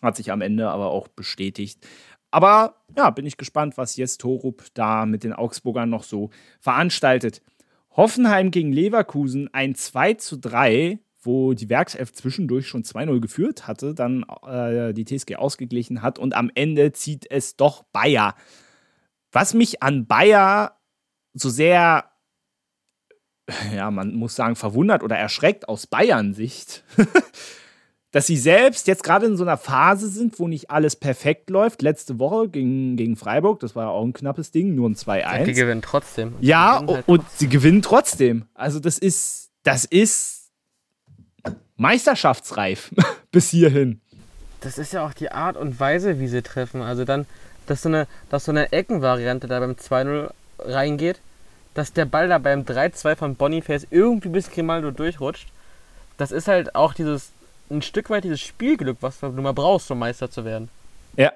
[0.00, 1.84] Hat sich am Ende aber auch bestätigt.
[2.30, 6.30] Aber ja, bin ich gespannt, was jetzt Torup da mit den Augsburgern noch so
[6.60, 7.42] veranstaltet.
[7.96, 13.94] Hoffenheim gegen Leverkusen ein 2 zu 3, wo die Werkself zwischendurch schon 2-0 geführt hatte,
[13.94, 18.34] dann äh, die TSG ausgeglichen hat und am Ende zieht es doch Bayer.
[19.30, 20.76] Was mich an Bayer
[21.32, 22.04] so sehr,
[23.74, 26.84] ja, man muss sagen, verwundert oder erschreckt aus Bayern-Sicht,
[28.10, 31.80] dass sie selbst jetzt gerade in so einer Phase sind, wo nicht alles perfekt läuft.
[31.80, 35.44] Letzte Woche gegen, gegen Freiburg, das war ja auch ein knappes Ding, nur ein 2-1.
[35.44, 36.34] Die gewinnen trotzdem.
[36.34, 37.38] Und ja, gewinnen halt und trotzdem.
[37.38, 38.44] sie gewinnen trotzdem.
[38.54, 40.41] Also das ist, das ist
[41.76, 42.90] meisterschaftsreif
[43.32, 44.00] bis hierhin.
[44.60, 46.82] Das ist ja auch die Art und Weise, wie sie treffen.
[46.82, 47.26] Also dann,
[47.66, 50.30] dass so eine, dass so eine Eckenvariante da beim 2-0
[50.60, 51.20] reingeht,
[51.74, 55.48] dass der Ball da beim 3-2 von Boniface irgendwie bis Grimaldo durchrutscht.
[56.16, 57.32] Das ist halt auch dieses
[57.70, 60.68] ein Stück weit dieses Spielglück, was du mal brauchst, um Meister zu werden.
[61.16, 61.32] Ja.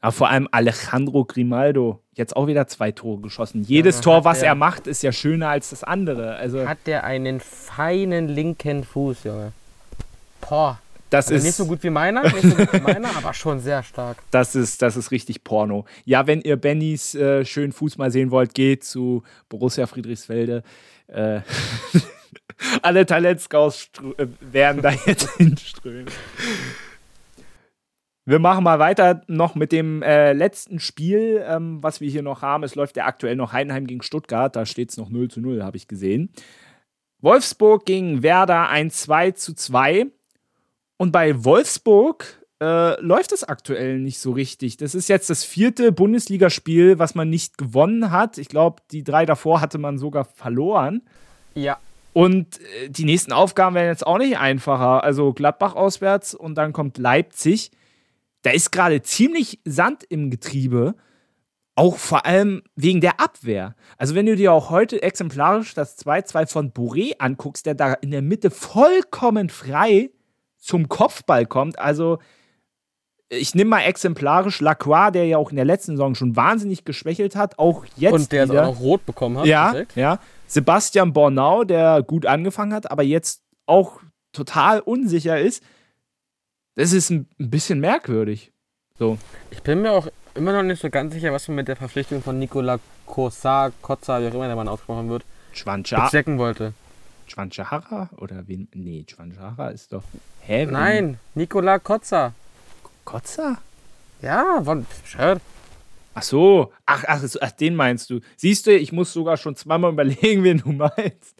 [0.00, 3.62] Aber vor allem Alejandro Grimaldo, jetzt auch wieder zwei Tore geschossen.
[3.62, 6.36] Jedes ja, Tor, was er macht, ist ja schöner als das andere.
[6.36, 9.52] Also hat der einen feinen linken Fuß, Junge.
[10.40, 10.80] Boah.
[11.10, 13.58] Das also ist nicht so gut wie meiner, nicht so gut wie meiner, aber schon
[13.58, 14.18] sehr stark.
[14.30, 15.84] Das ist, das ist richtig Porno.
[16.04, 20.62] Ja, wenn ihr Bennys äh, schönen Fuß mal sehen wollt, geht zu Borussia Friedrichsfelde.
[21.08, 21.40] Äh,
[22.82, 26.06] Alle Talentscouts äh, werden da jetzt hinströmen.
[28.30, 32.42] Wir machen mal weiter noch mit dem äh, letzten Spiel, ähm, was wir hier noch
[32.42, 32.62] haben.
[32.62, 34.54] Es läuft ja aktuell noch Heidenheim gegen Stuttgart.
[34.54, 36.30] Da steht es noch 0 zu 0, habe ich gesehen.
[37.20, 40.06] Wolfsburg gegen Werder ein 2 zu 2.
[40.96, 44.76] Und bei Wolfsburg äh, läuft es aktuell nicht so richtig.
[44.76, 48.38] Das ist jetzt das vierte Bundesligaspiel, was man nicht gewonnen hat.
[48.38, 51.02] Ich glaube, die drei davor hatte man sogar verloren.
[51.56, 51.78] Ja.
[52.12, 55.02] Und äh, die nächsten Aufgaben werden jetzt auch nicht einfacher.
[55.02, 57.72] Also Gladbach auswärts und dann kommt Leipzig.
[58.42, 60.94] Da ist gerade ziemlich Sand im Getriebe.
[61.76, 63.74] Auch vor allem wegen der Abwehr.
[63.96, 68.10] Also, wenn du dir auch heute exemplarisch das 2-2 von Bourré anguckst, der da in
[68.10, 70.10] der Mitte vollkommen frei
[70.58, 71.78] zum Kopfball kommt.
[71.78, 72.18] Also,
[73.30, 77.36] ich nehme mal exemplarisch Lacroix, der ja auch in der letzten Saison schon wahnsinnig geschwächelt
[77.36, 78.12] hat, auch jetzt.
[78.12, 78.68] Und der wieder.
[78.68, 79.46] auch noch rot bekommen hat.
[79.46, 79.96] Ja, direkt.
[79.96, 80.18] ja.
[80.46, 84.00] Sebastian Bornau, der gut angefangen hat, aber jetzt auch
[84.32, 85.62] total unsicher ist.
[86.80, 88.52] Das ist ein bisschen merkwürdig.
[88.98, 89.18] So.
[89.50, 92.22] Ich bin mir auch immer noch nicht so ganz sicher, was man mit der Verpflichtung
[92.22, 95.22] von Nikola Kosa, Kotza, wie auch immer der Mann ausgesprochen wird,
[95.52, 96.72] bezwecken wollte.
[97.26, 98.08] Schwanchara?
[98.16, 98.66] Oder wen?
[98.72, 100.04] Nee, Schwanchara ist doch.
[100.40, 100.64] Hä?
[100.64, 102.32] Nein, Nikola Kotza.
[103.04, 103.58] Kotza?
[104.22, 104.86] Ja, von.
[105.04, 105.38] Schön.
[106.14, 108.20] Ach so, ach, ach, ach, den meinst du.
[108.38, 111.34] Siehst du, ich muss sogar schon zweimal überlegen, wen du meinst.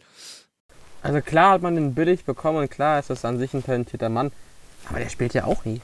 [1.01, 4.09] Also klar hat man den billig bekommen und klar ist das an sich ein talentierter
[4.09, 4.31] Mann,
[4.89, 5.81] aber der spielt ja auch nie.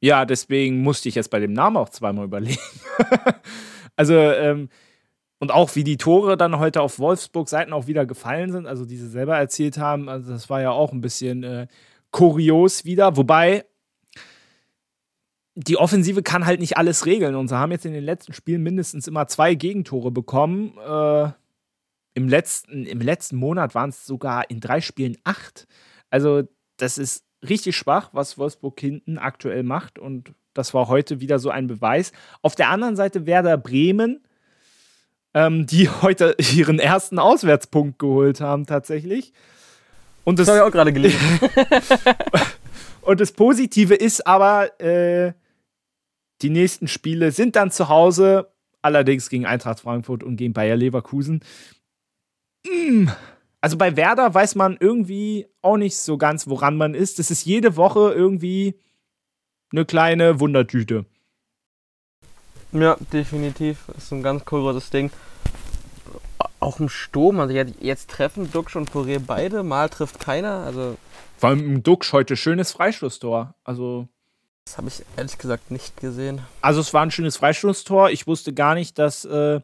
[0.00, 2.60] Ja, deswegen musste ich jetzt bei dem Namen auch zweimal überlegen.
[3.96, 4.68] also, ähm,
[5.40, 8.96] und auch wie die Tore dann heute auf Wolfsburg-Seiten auch wieder gefallen sind, also die
[8.96, 11.66] sie selber erzählt haben, also das war ja auch ein bisschen äh,
[12.10, 13.16] kurios wieder.
[13.16, 13.64] Wobei,
[15.54, 17.34] die Offensive kann halt nicht alles regeln.
[17.34, 20.76] Und sie haben jetzt in den letzten Spielen mindestens immer zwei Gegentore bekommen.
[20.78, 21.30] Äh,
[22.14, 25.66] im, letzten, Im letzten Monat waren es sogar in drei Spielen acht.
[26.10, 26.42] Also,
[26.76, 29.98] das ist richtig schwach, was Wolfsburg hinten aktuell macht.
[29.98, 32.12] Und das war heute wieder so ein Beweis.
[32.42, 34.24] Auf der anderen Seite Werder Bremen,
[35.34, 39.32] ähm, die heute ihren ersten Auswärtspunkt geholt haben, tatsächlich.
[40.24, 41.18] Und das, das habe ich auch gerade gelesen.
[43.08, 45.32] Und das Positive ist aber, äh,
[46.42, 51.40] die nächsten Spiele sind dann zu Hause, allerdings gegen Eintracht Frankfurt und gegen Bayer Leverkusen.
[52.66, 53.08] Mm.
[53.68, 57.18] Also bei Werder weiß man irgendwie auch nicht so ganz, woran man ist.
[57.18, 58.80] Das ist jede Woche irgendwie
[59.72, 61.04] eine kleine Wundertüte.
[62.72, 63.84] Ja, definitiv.
[63.88, 65.10] Das ist ein ganz kurioses Ding.
[66.60, 70.64] Auch im Sturm, also jetzt treffen Duxch und Poirier beide, mal trifft keiner.
[70.64, 70.96] Also
[71.36, 73.54] Vor allem Duxch heute schönes Freistoßtor.
[73.64, 74.08] Also
[74.64, 76.40] das habe ich ehrlich gesagt nicht gesehen.
[76.62, 78.12] Also es war ein schönes Freistoßtor.
[78.12, 79.60] Ich wusste gar nicht, dass äh,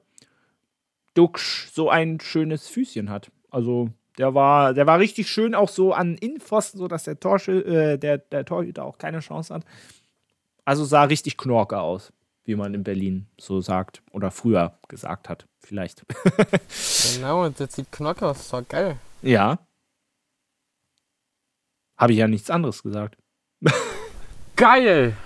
[1.14, 3.30] Duxch so ein schönes Füßchen hat.
[3.54, 7.64] Also der war, der war richtig schön auch so an Innenpfosten, so dass der, Torschel,
[7.64, 9.64] äh, der, der Torhüter auch keine Chance hat.
[10.64, 12.12] Also sah richtig knorke aus,
[12.44, 16.04] wie man in Berlin so sagt oder früher gesagt hat, vielleicht.
[17.14, 18.96] genau, das sieht knorke aus, war geil.
[19.22, 19.60] Ja.
[21.96, 23.16] Habe ich ja nichts anderes gesagt.
[24.56, 25.16] Geil!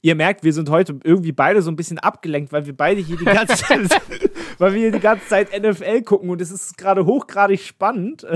[0.00, 3.16] Ihr merkt, wir sind heute irgendwie beide so ein bisschen abgelenkt, weil wir beide hier
[3.16, 3.90] die ganze Zeit,
[4.58, 8.26] weil wir hier die ganze Zeit NFL gucken und es ist gerade hochgradig spannend.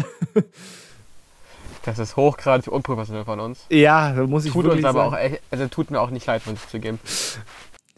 [1.84, 3.64] Das ist hochgradig unprofessionell von uns.
[3.70, 5.14] Ja, da muss ich Tut wirklich uns aber sagen.
[5.14, 6.98] auch echt, also tut mir auch nicht leid, muss ich zugeben.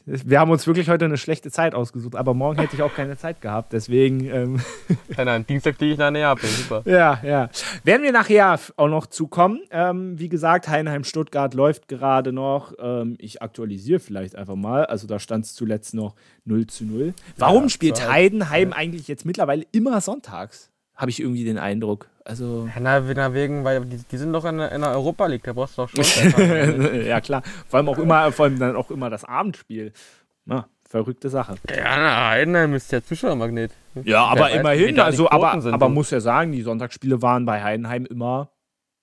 [0.07, 3.17] Wir haben uns wirklich heute eine schlechte Zeit ausgesucht, aber morgen hätte ich auch keine
[3.17, 3.73] Zeit gehabt.
[3.73, 4.61] Deswegen, ähm,
[5.17, 6.83] Nein, nein, Dienstag fliege ich nach Neapel, super.
[6.87, 7.51] ja, ja.
[7.85, 9.61] Werden wir nachher auch noch zukommen.
[9.71, 12.73] Ähm, wie gesagt, Heinheim-Stuttgart läuft gerade noch.
[12.81, 14.87] Ähm, ich aktualisiere vielleicht einfach mal.
[14.87, 17.15] Also da stand es zuletzt noch 0 zu 0.
[17.37, 18.09] Warum Ja, spielt.
[18.11, 20.70] Heidenheim eigentlich jetzt mittlerweile immer sonntags?
[21.01, 22.09] Habe ich irgendwie den Eindruck.
[22.27, 22.69] Also.
[22.79, 25.55] Na, na, wegen, weil die, die sind doch in, der- in der Europa League, da
[25.55, 27.05] brauchst du doch schon.
[27.07, 27.43] ja, klar.
[27.69, 29.93] Vor allem auch immer, vor allem dann auch immer das Abendspiel.
[30.45, 31.55] Na, verrückte Sache.
[31.71, 33.73] ja, na, Heidenheim ist der Zuschauermagnet.
[34.05, 37.63] Ja, aber weiß, immerhin, also, aber, sind, aber muss ja sagen, die Sonntagsspiele waren bei
[37.63, 38.51] Heidenheim immer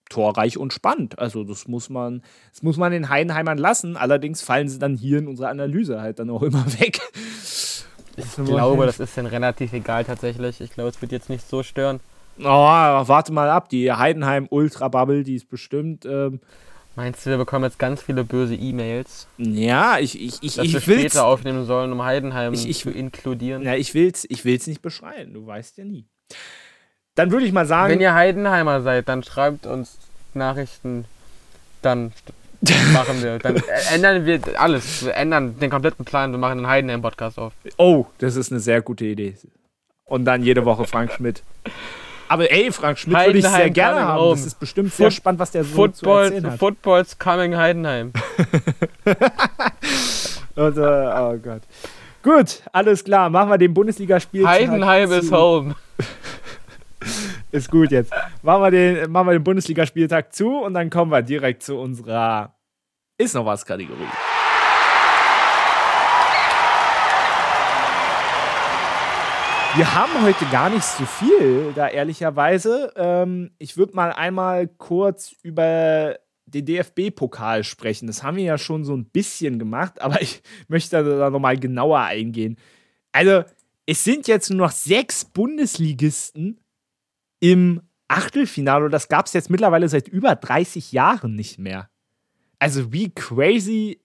[0.10, 1.20] torreich und spannend.
[1.20, 2.22] Also das muss man,
[2.54, 3.98] das muss man den Heidenheimern lassen.
[3.98, 7.00] Allerdings fallen sie dann hier in unserer Analyse halt dann auch immer weg.
[8.18, 10.60] Ich glaube, das ist denen relativ egal tatsächlich.
[10.60, 12.00] Ich glaube, es wird jetzt nicht so stören.
[12.40, 16.06] Oh, warte mal ab, die Heidenheim Ultra Bubble, die ist bestimmt.
[16.06, 16.40] Ähm,
[16.96, 20.78] Meinst du, wir bekommen jetzt ganz viele böse E-Mails, ja, ich, ich, ich, dass wir
[20.80, 21.00] ich will's.
[21.02, 23.62] später aufnehmen sollen, um Heidenheim Ich- ich- zu inkludieren?
[23.62, 25.32] Ja, ich will's, ich will's nicht beschreien.
[25.32, 26.06] Du weißt ja nie.
[27.14, 27.94] Dann würde ich mal sagen.
[27.94, 30.00] Wenn ihr Heidenheimer seid, dann schreibt uns
[30.34, 31.06] Nachrichten,
[31.84, 32.14] dann
[32.94, 33.62] machen wir, dann
[33.94, 35.06] ändern wir alles.
[35.06, 37.54] Wir ändern den kompletten Plan, wir machen einen Heidenheim-Podcast auf.
[37.78, 39.36] Oh, das ist eine sehr gute Idee.
[40.06, 41.44] Und dann jede Woche Frank Schmidt.
[42.30, 44.22] Aber ey, Frank Schmidt würde ich sehr gerne haben.
[44.22, 44.36] home.
[44.36, 46.60] Das ist bestimmt sehr spannend, was der so zu Football, erzählen hat.
[46.60, 48.12] Football's coming Heidenheim.
[50.56, 51.62] Und, äh, oh Gott.
[52.24, 53.30] Gut, alles klar.
[53.30, 54.46] Machen wir den Bundesligaspiel.
[54.46, 55.76] Heidenheim is home.
[57.52, 58.12] Ist gut jetzt.
[58.42, 62.57] Machen wir den, machen wir den Bundesligaspieltag zu und dann kommen wir direkt zu unserer
[63.20, 64.06] Ist noch was Kategorie.
[69.76, 72.94] Wir haben heute gar nicht so viel, da ehrlicherweise.
[72.96, 78.06] Ähm, ich würde mal einmal kurz über den DFB-Pokal sprechen.
[78.06, 82.02] Das haben wir ja schon so ein bisschen gemacht, aber ich möchte da nochmal genauer
[82.02, 82.58] eingehen.
[83.12, 83.44] Also,
[83.88, 86.60] es sind jetzt nur noch sechs Bundesligisten
[87.40, 91.90] im Achtelfinale das gab es jetzt mittlerweile seit über 30 Jahren nicht mehr.
[92.60, 94.02] Also, wie crazy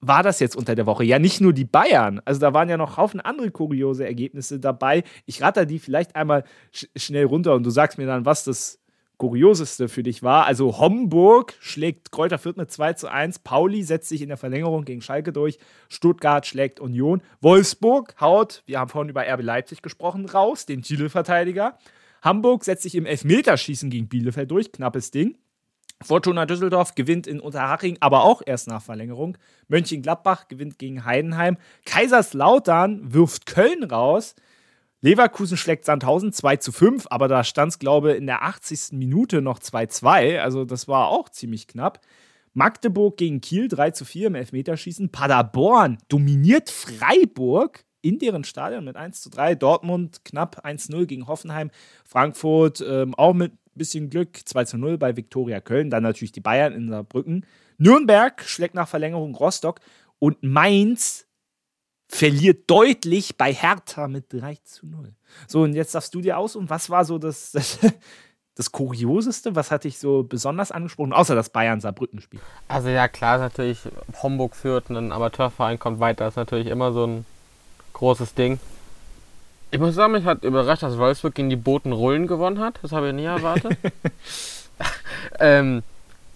[0.00, 1.04] war das jetzt unter der Woche?
[1.04, 2.20] Ja, nicht nur die Bayern.
[2.24, 5.02] Also da waren ja noch Haufen andere kuriose Ergebnisse dabei.
[5.26, 8.80] Ich ratter die vielleicht einmal sch schnell runter und du sagst mir dann, was das
[9.16, 10.46] Kurioseste für dich war.
[10.46, 13.40] Also Homburg schlägt Kräuter Fürth mit 2 zu 1.
[13.40, 15.58] Pauli setzt sich in der Verlängerung gegen Schalke durch.
[15.88, 17.20] Stuttgart schlägt Union.
[17.40, 21.76] Wolfsburg haut, wir haben vorhin über RB Leipzig gesprochen, raus, den Titelverteidiger.
[22.22, 24.70] Hamburg setzt sich im Elfmeterschießen gegen Bielefeld durch.
[24.70, 25.36] Knappes Ding.
[26.02, 29.36] Fortuna Düsseldorf gewinnt in Unterhaching, aber auch erst nach Verlängerung.
[29.66, 31.56] Mönchengladbach gewinnt gegen Heidenheim.
[31.86, 34.34] Kaiserslautern wirft Köln raus.
[35.00, 38.92] Leverkusen schlägt Sandhausen 2 zu 5, aber da stand es, glaube ich, in der 80.
[38.92, 40.40] Minute noch 2-2.
[40.40, 42.00] Also das war auch ziemlich knapp.
[42.54, 45.10] Magdeburg gegen Kiel 3 zu 4 im Elfmeterschießen.
[45.10, 49.54] Paderborn dominiert Freiburg in deren Stadion mit 1 zu 3.
[49.54, 51.70] Dortmund knapp 1-0 gegen Hoffenheim.
[52.04, 55.90] Frankfurt ähm, auch mit bisschen Glück 2 zu 0 bei Viktoria Köln.
[55.90, 57.46] Dann natürlich die Bayern in Saarbrücken.
[57.78, 59.80] Nürnberg schlägt nach Verlängerung Rostock.
[60.18, 61.26] Und Mainz
[62.08, 65.14] verliert deutlich bei Hertha mit 3 zu 0.
[65.46, 67.78] So, und jetzt darfst du dir aus und was war so das, das,
[68.54, 69.54] das Kurioseste?
[69.54, 71.12] Was hat dich so besonders angesprochen?
[71.12, 72.40] Außer das Bayern-Saarbrücken-Spiel.
[72.66, 73.80] Also ja, klar ist natürlich,
[74.22, 77.26] Homburg führt, ein Amateurverein kommt weiter, ist natürlich immer so ein
[77.92, 78.58] großes Ding.
[79.70, 82.78] Ich muss sagen, mich hat überrascht, dass Wolfsburg gegen die Boten Rollen gewonnen hat.
[82.82, 83.76] Das habe ich nie erwartet.
[85.40, 85.82] ähm,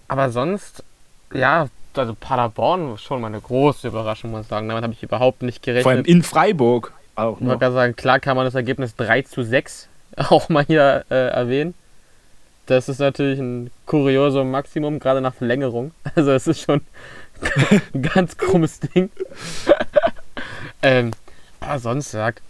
[0.09, 0.85] aber sonst,
[1.33, 4.68] ja, also Paderborn schon mal eine große Überraschung, muss ich sagen.
[4.68, 5.83] Damit habe ich überhaupt nicht gerechnet.
[5.85, 6.93] Vor allem in Freiburg.
[7.14, 7.49] Auch Ich noch.
[7.49, 11.28] wollte gerade sagen, klar kann man das Ergebnis 3 zu 6 auch mal hier äh,
[11.28, 11.74] erwähnen.
[12.66, 15.93] Das ist natürlich ein kuriosum Maximum, gerade nach Verlängerung.
[16.14, 16.80] Also es ist schon
[17.95, 19.11] ein ganz krummes Ding.
[20.83, 21.11] ähm,
[21.61, 22.41] aber sonst sag,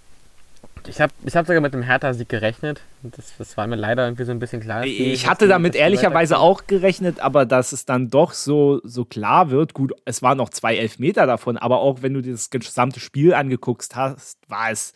[0.87, 2.80] ich habe ich hab sogar mit dem Hertha-Sieg gerechnet.
[3.03, 4.85] Das, das war mir leider irgendwie so ein bisschen klar.
[4.85, 9.74] Ich hatte damit ehrlicherweise auch gerechnet, aber dass es dann doch so, so klar wird.
[9.74, 13.35] Gut, es waren noch zwei Elfmeter davon, aber auch wenn du dir das gesamte Spiel
[13.35, 14.93] angeguckt hast, war es,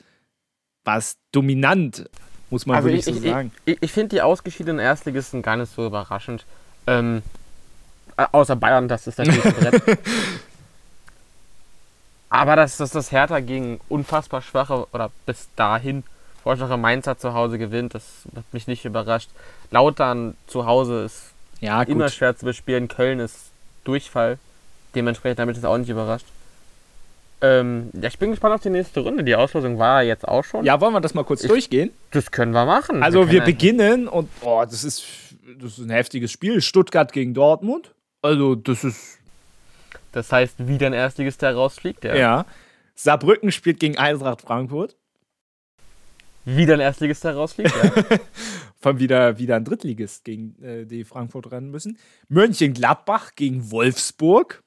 [0.85, 2.09] war es dominant,
[2.51, 3.53] muss man Also wirklich ich, so ich, sagen.
[3.65, 6.45] ich, ich, finde die ausgeschiedenen Erstligisten gar nicht so überraschend.
[6.87, 7.23] Ähm,
[8.17, 9.83] äh, außer Bayern, das ist natürlich Brett.
[12.29, 16.03] Aber dass, dass das Hertha gegen unfassbar schwache oder bis dahin
[16.43, 19.31] vorschwache Mainzer zu Hause gewinnt, das hat mich nicht überrascht.
[19.71, 22.89] Lautern zu Hause ist Ja, immer schwer zu bespielen.
[22.89, 23.51] Köln ist
[23.85, 24.39] Durchfall.
[24.95, 26.27] Dementsprechend damit ist auch nicht überrascht.
[27.43, 29.23] Ähm, ja, ich bin gespannt auf die nächste Runde.
[29.23, 30.65] Die Auslosung war ja jetzt auch schon.
[30.65, 31.91] Ja, wollen wir das mal kurz Ich- durchgehen?
[32.13, 33.03] Das können wir machen.
[33.03, 35.05] Also wir ja- beginnen und oh, das ist
[35.61, 36.61] das ist ein heftiges Spiel.
[36.61, 37.93] Stuttgart gegen Dortmund.
[38.23, 39.16] Also das ist
[40.17, 42.03] Das heißt, wieder ein Erstligist, der rausfliegt.
[42.05, 42.15] Ja.
[42.17, 42.47] ja.
[42.95, 44.97] Saarbrücken spielt gegen Eintracht Frankfurt.
[46.47, 47.75] Wieder ein Erstligist, der rausfliegt.
[47.83, 48.19] Ja.
[48.81, 51.99] Von wieder wieder ein Drittligist gegen äh, die Frankfurt rennen müssen.
[52.29, 54.63] Mönchengladbach gegen Wolfsburg.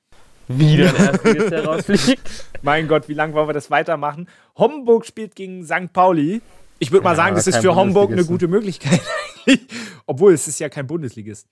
[0.48, 2.22] wieder ein Erstligist, der rausfliegt.
[2.62, 4.30] Mein Gott, wie lange wollen wir das weitermachen?
[4.56, 5.92] Homburg spielt gegen St.
[5.92, 6.44] Pauli.
[6.78, 8.28] Ich würde mal Ja, sagen, das ist für Homburg eine ne?
[8.28, 9.02] gute Möglichkeit.
[10.06, 11.48] Obwohl es ist ja kein Bundesligist.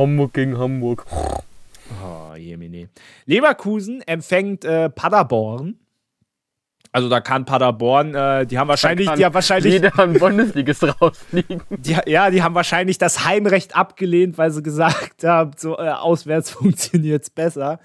[0.00, 1.04] Hamburg gegen Hamburg.
[2.30, 2.88] Oh, Jemine.
[3.26, 5.78] Leverkusen empfängt äh, Paderborn.
[6.92, 11.62] Also da kann Paderborn, äh, die haben wahrscheinlich, die haben wahrscheinlich, ein Bundesligist rausfliegen.
[11.70, 16.50] die, ja, die haben wahrscheinlich das Heimrecht abgelehnt, weil sie gesagt haben, so äh, auswärts
[16.50, 17.78] funktioniert es besser.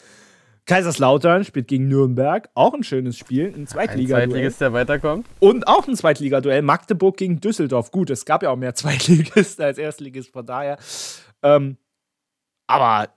[0.65, 4.29] Kaiserslautern spielt gegen Nürnberg, auch ein schönes Spiel, ein Ein Zweitligaduell.
[4.29, 5.27] Zweitligist, der weiterkommt.
[5.39, 7.91] Und auch ein Zweitligaduell, Magdeburg gegen Düsseldorf.
[7.91, 10.77] Gut, es gab ja auch mehr Zweitligisten als Erstligist, von daher.
[11.43, 11.77] Ähm,
[12.65, 13.09] aber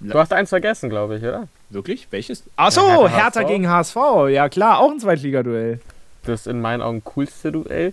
[0.00, 1.48] Du hast eins vergessen, glaube ich, oder?
[1.70, 2.44] wirklich, welches?
[2.56, 3.48] Achso, Ja, Hertha, Hertha HSV.
[3.48, 3.96] gegen HSV.
[4.30, 5.80] Ja klar, auch ein Zweitligaduell.
[6.24, 7.92] Das in meinen Augen coolste Duell.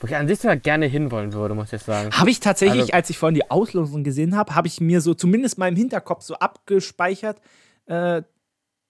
[0.00, 2.10] Wo ich an sich sogar gerne hinwollen würde, muss ich sagen.
[2.12, 5.14] Habe ich tatsächlich, Also- als ich vorhin die Auslosung gesehen habe, habe ich mir so
[5.14, 7.38] zumindest mal im Hinterkopf so abgespeichert.
[7.86, 8.22] Äh,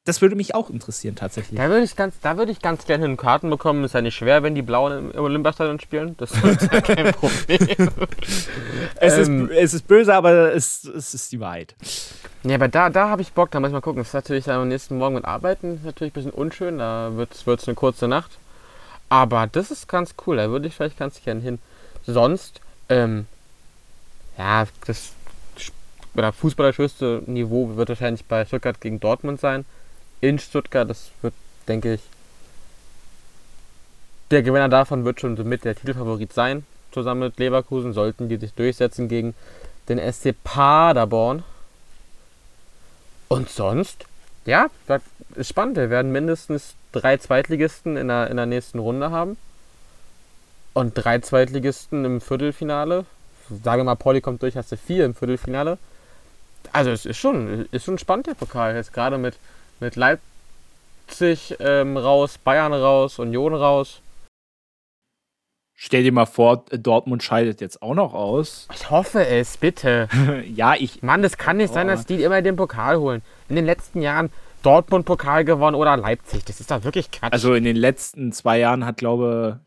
[0.04, 1.58] das würde mich auch interessieren tatsächlich.
[1.58, 3.84] Da würde ich ganz, da würde ich ganz gerne hin Karten bekommen.
[3.84, 6.14] Ist ja nicht schwer, wenn die Blauen im Olympiastadion spielen.
[6.18, 7.58] Das ist ja kein Problem.
[8.96, 11.74] Es, ähm, ist, es ist böse, aber es, es ist die Wahrheit.
[12.42, 13.50] ja, aber da, da habe ich Bock.
[13.50, 14.00] Da muss ich mal gucken.
[14.00, 15.80] Das ist natürlich am nächsten Morgen mit Arbeiten.
[15.84, 16.78] natürlich ein bisschen unschön.
[16.78, 18.32] Da wird es eine kurze Nacht.
[19.08, 20.36] Aber das ist ganz cool.
[20.36, 21.58] Da würde ich vielleicht ganz gern hin.
[22.06, 23.26] Sonst, ähm,
[24.36, 25.12] ja, das
[26.14, 29.64] oder Fußball das höchste Niveau wird wahrscheinlich bei Stuttgart gegen Dortmund sein.
[30.24, 31.34] In Stuttgart, das wird,
[31.68, 32.00] denke ich,
[34.30, 36.64] der Gewinner davon wird schon mit der Titelfavorit sein.
[36.92, 39.34] Zusammen mit Leverkusen sollten die sich durchsetzen gegen
[39.90, 41.42] den SC Paderborn.
[43.28, 44.06] Und sonst,
[44.46, 45.02] ja, das
[45.34, 45.76] ist spannend.
[45.76, 49.36] Wir werden mindestens drei Zweitligisten in der, in der nächsten Runde haben.
[50.72, 53.04] Und drei Zweitligisten im Viertelfinale.
[53.62, 55.76] Sage mal, Pauli kommt durch, hast du vier im Viertelfinale.
[56.72, 58.74] Also es ist schon, ist schon spannend, der Pokal.
[58.74, 59.36] Jetzt gerade mit,
[59.84, 64.00] mit Leipzig ähm, raus, Bayern raus, Union raus.
[65.76, 68.68] Stell dir mal vor, Dortmund scheidet jetzt auch noch aus.
[68.74, 70.08] Ich hoffe es, bitte.
[70.54, 71.02] ja, ich.
[71.02, 71.90] Mann, das kann nicht sein, Oh.
[71.90, 73.22] dass die immer den Pokal holen.
[73.48, 74.30] In den letzten Jahren
[74.62, 76.44] Dortmund Pokal gewonnen oder Leipzig.
[76.44, 77.32] Das ist doch wirklich Quatsch.
[77.32, 79.60] Also in den letzten zwei Jahren hat, glaube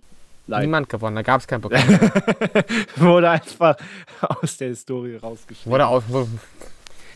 [0.48, 1.84] Leipzig Niemand gewonnen, da gab es keinen Pokal.
[2.96, 3.76] wurde einfach
[4.22, 5.72] aus der Historie rausgeschrieben.
[5.72, 6.04] Wurde, aus,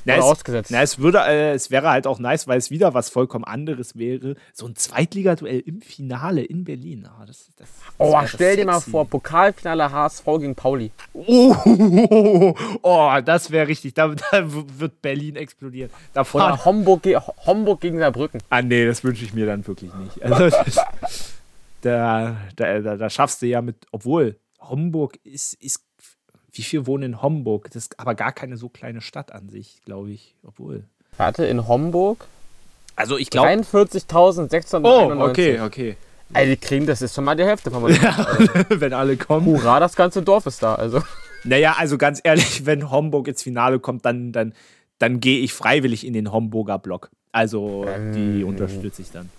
[0.06, 0.72] Na, es, ausgesetzt.
[0.72, 3.98] na, es, würde, äh, es wäre halt auch nice, weil es wieder was vollkommen anderes
[3.98, 4.36] wäre.
[4.54, 7.08] So ein Zweitligaduell im Finale in Berlin.
[7.08, 10.92] Ah, das, das, das oh, stell dir mal vor, Pokalfinale HSV gegen Pauli.
[11.14, 11.56] Oh,
[12.82, 13.94] oh, das wäre richtig.
[13.94, 15.92] Da, da wird Berlin explodieren.
[16.14, 18.42] Da fahren Oder Homburg, ge Homburg gegen Saarbrücken.
[18.50, 20.24] Ah, nee, das wünsche ich mir dann wirklich nicht.
[20.24, 20.56] Also,
[21.82, 25.84] da, da, da, da schaffst du ja mit, obwohl Homburg ist, ist,
[26.54, 27.66] wie viel wohnen in Homburg?
[27.68, 30.36] Das ist aber gar keine so kleine Stadt an sich, glaube ich.
[30.46, 30.84] Obwohl.
[31.18, 32.26] Warte, in Homburg
[32.96, 33.50] Also, ich glaube.
[33.50, 34.82] 43.691.
[34.84, 35.98] Oh, okay, okay.
[36.34, 37.98] Ey, die kriegen, das ist schon mal die Hälfte von meinem.
[38.70, 39.46] wenn alle kommen.
[39.46, 40.76] Hurra, das ganze Dorf ist da.
[40.76, 41.02] Also.
[41.44, 44.54] Naja, also ganz ehrlich, wenn Homburg ins Finale kommt, dann, dann,
[45.00, 47.10] dann gehe ich freiwillig in den Homburger Block.
[47.34, 48.48] Also, die Ähm.
[48.48, 49.30] unterstütze ich dann.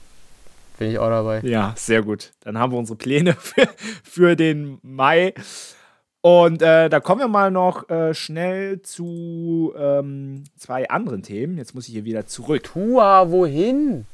[0.79, 1.41] Bin ich auch dabei.
[1.45, 2.33] Ja, sehr gut.
[2.41, 3.69] Dann haben wir unsere Pläne für,
[4.03, 5.33] für den Mai.
[6.23, 11.59] Und äh, da kommen wir mal noch äh, schnell zu ähm, zwei anderen Themen.
[11.59, 12.63] Jetzt muss ich hier wieder zurück.
[12.63, 14.07] Tua, wohin?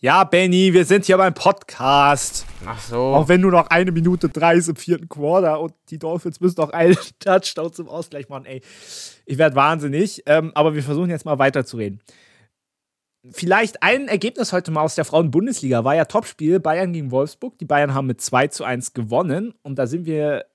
[0.00, 2.44] Ja, Benny, wir sind hier beim Podcast.
[2.66, 2.96] Ach so.
[2.96, 6.60] Auch wenn nur noch eine Minute drei ist im vierten Quarter und die Dolphins müssen
[6.60, 8.46] noch einen Touchdown zum Ausgleich machen.
[8.46, 8.60] Ey,
[9.26, 10.24] ich werde wahnsinnig.
[10.26, 12.00] Ähm, aber wir versuchen jetzt mal weiterzureden.
[13.30, 17.58] Vielleicht ein Ergebnis heute mal aus der Frauen-Bundesliga war ja Topspiel Bayern gegen Wolfsburg.
[17.58, 19.54] Die Bayern haben mit 2 zu 1 gewonnen.
[19.62, 20.46] Und da sind wir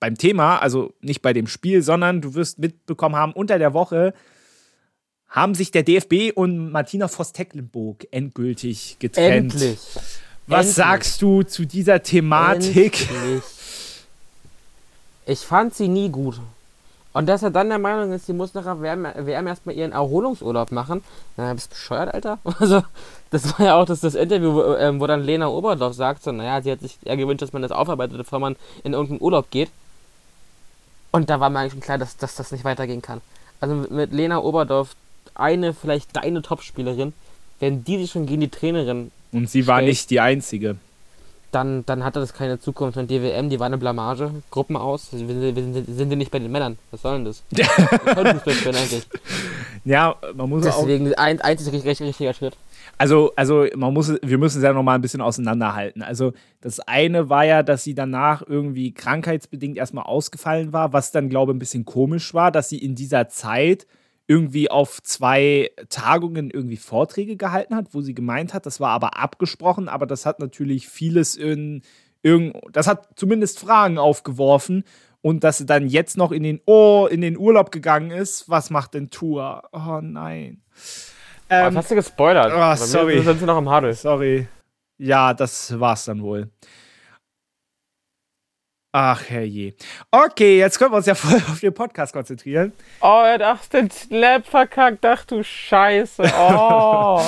[0.00, 4.14] beim Thema, also nicht bei dem Spiel, sondern du wirst mitbekommen haben, unter der Woche
[5.28, 9.54] haben sich der DFB und Martina Voss-Tecklenburg endgültig getrennt.
[9.54, 9.78] Endlich.
[10.46, 10.74] Was Endlich.
[10.76, 13.10] sagst du zu dieser Thematik?
[13.10, 13.42] Endlich.
[15.26, 16.40] Ich fand sie nie gut.
[17.12, 19.92] Und dass er dann der Meinung ist, sie muss nach der WM, WM erstmal ihren
[19.92, 21.02] Erholungsurlaub machen.
[21.36, 22.38] Na, bist du bescheuert, Alter?
[22.60, 22.82] Also,
[23.30, 26.30] das war ja auch das, das Interview, wo, ähm, wo dann Lena Oberdorf sagt, so,
[26.30, 29.50] naja, sie hat sich eher gewünscht, dass man das aufarbeitet, bevor man in irgendeinen Urlaub
[29.50, 29.70] geht.
[31.16, 33.22] Und da war mir eigentlich schon klar, dass, dass das nicht weitergehen kann.
[33.58, 34.94] also mit Lena Oberdorf,
[35.34, 37.14] eine, vielleicht deine Topspielerin,
[37.58, 39.10] wenn die sich schon gegen die Trainerin.
[39.32, 40.76] Und sie war stellt, nicht die Einzige.
[41.52, 42.98] Dann, dann hatte das keine Zukunft.
[42.98, 44.30] Und DWM, die war eine Blamage.
[44.50, 45.08] Gruppen aus.
[45.10, 46.76] Wir sind, wir sind, sind nicht bei den Männern.
[46.90, 47.42] Was soll denn das?
[48.14, 49.06] Eigentlich?
[49.86, 51.18] Ja, man muss Deswegen auch.
[51.18, 52.56] ein einzig richtig, richtiger Schritt.
[52.98, 56.02] Also, also man muss, wir müssen es ja nochmal ein bisschen auseinanderhalten.
[56.02, 61.28] Also, das eine war ja, dass sie danach irgendwie krankheitsbedingt erstmal ausgefallen war, was dann,
[61.28, 63.86] glaube ich, ein bisschen komisch war, dass sie in dieser Zeit
[64.26, 69.16] irgendwie auf zwei Tagungen irgendwie Vorträge gehalten hat, wo sie gemeint hat, das war aber
[69.16, 71.82] abgesprochen, aber das hat natürlich vieles in
[72.22, 74.82] irgend, das hat zumindest Fragen aufgeworfen
[75.26, 78.70] und dass sie dann jetzt noch in den oh, in den Urlaub gegangen ist, was
[78.70, 79.64] macht denn Tour?
[79.72, 80.62] Oh nein.
[81.50, 82.52] Ähm, was hast du gespoilert?
[82.54, 83.20] Oh, sorry.
[83.24, 83.92] sind sie noch im Hadel.
[83.92, 84.46] Sorry.
[84.98, 86.48] Ja, das war's dann wohl.
[88.92, 89.74] Ach, herrje.
[90.12, 92.72] Okay, jetzt können wir uns ja voll auf den Podcast konzentrieren.
[93.00, 95.04] Oh, er hat den Snap verkackt.
[95.04, 96.22] Ach du Scheiße.
[96.38, 97.20] Oh.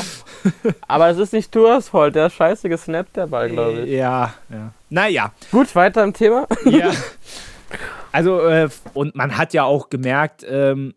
[0.86, 2.14] Aber es ist nicht Tours Fault.
[2.14, 3.90] Der ist scheiße gesnappt, der Ball, glaube ich.
[3.90, 4.72] Ja, ja.
[4.88, 5.32] Naja.
[5.50, 6.46] Gut, weiter im Thema.
[6.64, 6.92] Ja.
[8.12, 10.94] Also, äh, und man hat ja auch gemerkt, ähm,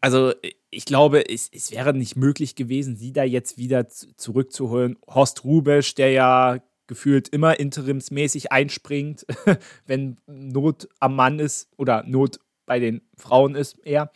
[0.00, 0.32] also
[0.70, 4.96] ich glaube, es, es, wäre nicht möglich gewesen, sie da jetzt wieder zurückzuholen.
[5.06, 9.26] Horst Rubesch, der ja gefühlt immer interimsmäßig einspringt,
[9.86, 14.10] wenn Not am Mann ist oder Not bei den Frauen ist eher.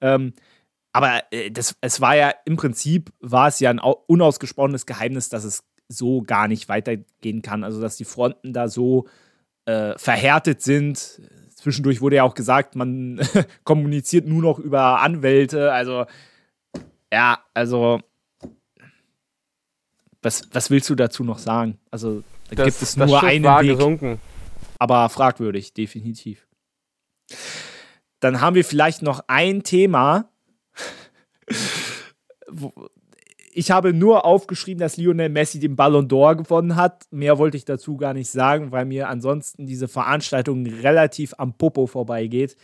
[0.00, 0.34] Ähm,
[0.92, 5.44] aber äh, das, es war ja im Prinzip, war es ja ein unausgesprochenes Geheimnis, dass
[5.44, 7.64] es so gar nicht weitergehen kann.
[7.64, 9.06] Also, dass die Fronten da so
[9.66, 11.20] äh, verhärtet sind.
[11.54, 13.20] Zwischendurch wurde ja auch gesagt, man
[13.64, 15.72] kommuniziert nur noch über Anwälte.
[15.72, 16.06] Also,
[17.12, 18.00] ja, also
[20.24, 21.78] was, was willst du dazu noch sagen?
[21.90, 23.76] Also, da das, gibt es nur einen war Weg.
[23.76, 24.20] Gesunken.
[24.78, 26.46] Aber fragwürdig, definitiv.
[28.20, 30.30] Dann haben wir vielleicht noch ein Thema.
[33.54, 37.04] ich habe nur aufgeschrieben, dass Lionel Messi den Ballon d'Or gewonnen hat.
[37.10, 41.86] Mehr wollte ich dazu gar nicht sagen, weil mir ansonsten diese Veranstaltung relativ am Popo
[41.86, 42.56] vorbeigeht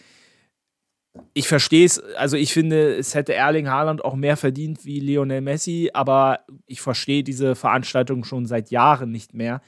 [1.34, 5.40] ich verstehe es, also ich finde, es hätte Erling Haaland auch mehr verdient wie Lionel
[5.40, 9.60] Messi, aber ich verstehe diese Veranstaltung schon seit Jahren nicht mehr.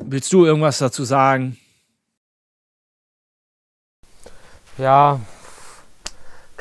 [0.00, 1.56] Willst du irgendwas dazu sagen?
[4.76, 5.20] Ja,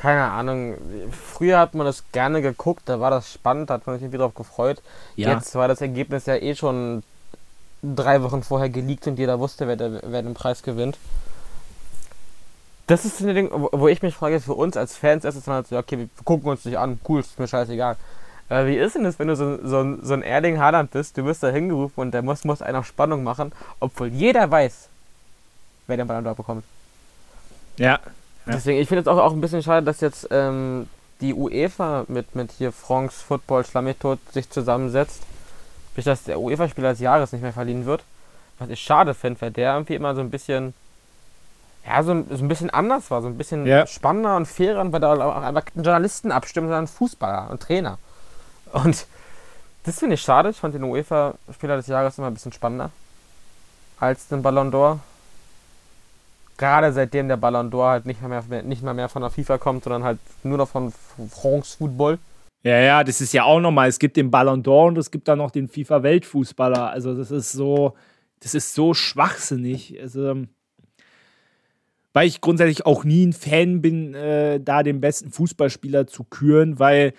[0.03, 0.75] keine Ahnung.
[1.11, 4.19] Früher hat man das gerne geguckt, da war das spannend, da hat man sich irgendwie
[4.19, 4.83] drauf gefreut.
[5.15, 5.33] Ja.
[5.33, 7.01] Jetzt war das Ergebnis ja eh schon
[7.81, 10.97] drei Wochen vorher geleakt und jeder wusste, wer, der, wer den Preis gewinnt
[12.87, 15.55] das ist ein Ding, wo ich mich frage, für uns als Fans ist es dann
[15.55, 17.95] halt so, okay, wir gucken uns nicht an, cool, ist mir scheißegal.
[18.49, 21.23] Aber wie ist denn das, wenn du so, so, so ein Erling Haaland bist, du
[21.23, 24.89] wirst da hingerufen und der muss, muss einer Spannung machen, obwohl jeder weiß,
[25.87, 26.65] wer den Ballon d'Or bekommt.
[27.77, 27.99] Ja.
[28.45, 28.53] Ja.
[28.53, 30.87] Deswegen, ich finde es auch, auch ein bisschen schade, dass jetzt ähm,
[31.21, 35.21] die UEFA mit, mit hier France Football Schlammethod sich zusammensetzt,
[35.95, 38.03] bis dass der UEFA-Spieler des Jahres nicht mehr verliehen wird.
[38.59, 40.73] Was ich schade finde, weil der irgendwie immer so ein bisschen
[41.85, 43.85] ja, so, so ein bisschen anders war, so ein bisschen ja.
[43.85, 47.97] spannender und fairer, weil da auch einfach Journalisten abstimmen, sondern Fußballer und Trainer.
[48.71, 49.05] Und
[49.83, 50.49] das finde ich schade.
[50.49, 52.91] Ich fand den UEFA-Spieler des Jahres immer ein bisschen spannender
[53.99, 54.99] als den Ballon d'Or.
[56.63, 59.83] Gerade seitdem der Ballon d'Or halt nicht mehr, nicht mal mehr von der FIFA kommt,
[59.83, 60.93] sondern halt nur noch von
[61.29, 62.19] France Football.
[62.63, 63.89] Ja, ja, das ist ja auch nochmal.
[63.89, 66.89] Es gibt den Ballon d'Or und es gibt dann noch den FIFA-Weltfußballer.
[66.89, 67.95] Also, das ist so,
[68.39, 69.99] das ist so schwachsinnig.
[70.01, 70.45] Also,
[72.13, 76.79] weil ich grundsätzlich auch nie ein Fan bin, äh, da den besten Fußballspieler zu küren,
[76.79, 77.13] weil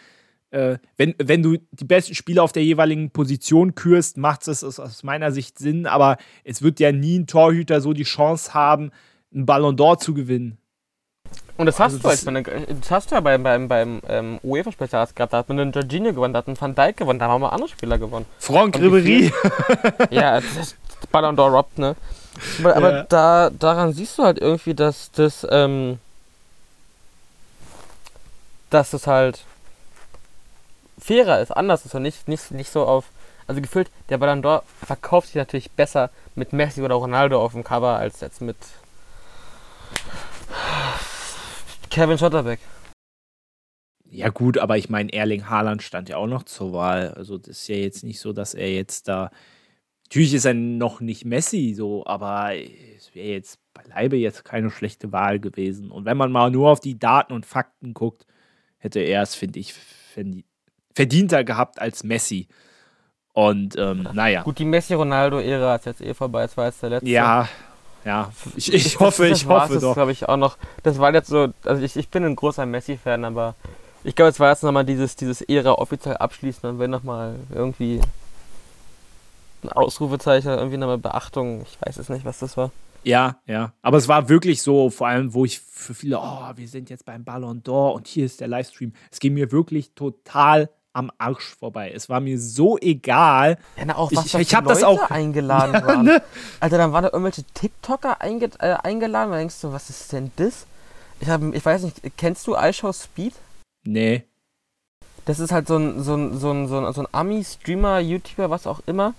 [0.52, 5.02] äh, wenn, wenn du die besten Spieler auf der jeweiligen Position kürst, macht es aus
[5.02, 8.90] meiner Sicht Sinn, aber es wird ja nie ein Torhüter so die Chance haben,
[9.34, 10.58] einen Ballon d'Or zu gewinnen.
[11.56, 14.40] Und das hast also du das, meine, das hast du ja beim, beim, beim ähm,
[14.42, 17.28] UEFA-Spezial gehabt, da hat man den Jorginho gewonnen, da hat man Van Dijk gewonnen, da
[17.28, 18.26] haben wir andere Spieler gewonnen.
[18.38, 19.32] Franck Ribéry.
[20.10, 20.76] ja, das ist
[21.12, 21.94] Ballon d'Or Rob, ne?
[22.58, 23.02] Aber, aber ja.
[23.04, 26.00] da, daran siehst du halt irgendwie, dass das, ähm,
[28.70, 29.44] dass es halt
[30.98, 33.04] fairer ist, anders ist und nicht, nicht, nicht so auf.
[33.46, 37.62] Also gefühlt, der Ballon d'Or verkauft sich natürlich besser mit Messi oder Ronaldo auf dem
[37.62, 38.56] Cover als jetzt mit
[41.94, 42.58] Kevin Schotterbeck.
[44.10, 47.14] Ja gut, aber ich meine, Erling Haaland stand ja auch noch zur Wahl.
[47.14, 49.30] Also das ist ja jetzt nicht so, dass er jetzt da
[50.04, 55.12] Natürlich ist er noch nicht Messi so, aber es wäre jetzt beileibe jetzt keine schlechte
[55.12, 55.90] Wahl gewesen.
[55.90, 58.26] Und wenn man mal nur auf die Daten und Fakten guckt,
[58.78, 59.74] hätte er es, finde ich,
[60.94, 62.48] verdienter gehabt als Messi.
[63.32, 64.42] Und ähm, naja.
[64.42, 67.08] Gut, die Messi-Ronaldo-Ära ist jetzt eh vorbei, es war jetzt der letzte.
[67.08, 67.48] Ja,
[68.04, 69.94] Ja, ich, ich hoffe, ich hoffe doch.
[69.94, 70.58] glaube ich, auch noch.
[70.82, 73.54] Das war jetzt so, also ich, ich bin ein großer Messi-Fan, aber
[74.02, 78.00] ich glaube, es war jetzt nochmal dieses, dieses Ära offiziell abschließen und wenn nochmal irgendwie
[79.62, 82.70] ein Ausrufezeichen, irgendwie nochmal Beachtung, ich weiß es nicht, was das war.
[83.04, 83.72] Ja, ja.
[83.82, 87.04] Aber es war wirklich so, vor allem, wo ich für viele, oh, wir sind jetzt
[87.04, 88.92] beim Ballon d'Or und hier ist der Livestream.
[89.10, 91.92] Es ging mir wirklich total am Arsch vorbei.
[91.94, 93.58] Es war mir so egal.
[93.76, 96.02] Ja, na auch was ich, ich habe das auch eingeladen ja.
[96.02, 96.22] Ne?
[96.60, 99.32] Also dann waren da irgendwelche TikToker einge äh, eingeladen.
[99.32, 100.66] Da denkst du, was ist denn das?
[101.20, 103.34] Ich, hab, ich weiß nicht, kennst du iShow Speed?
[103.84, 104.24] Nee.
[105.26, 108.50] Das ist halt so ein, so ein, so ein, so ein, so ein Ami-Streamer, YouTuber,
[108.50, 109.14] was auch immer.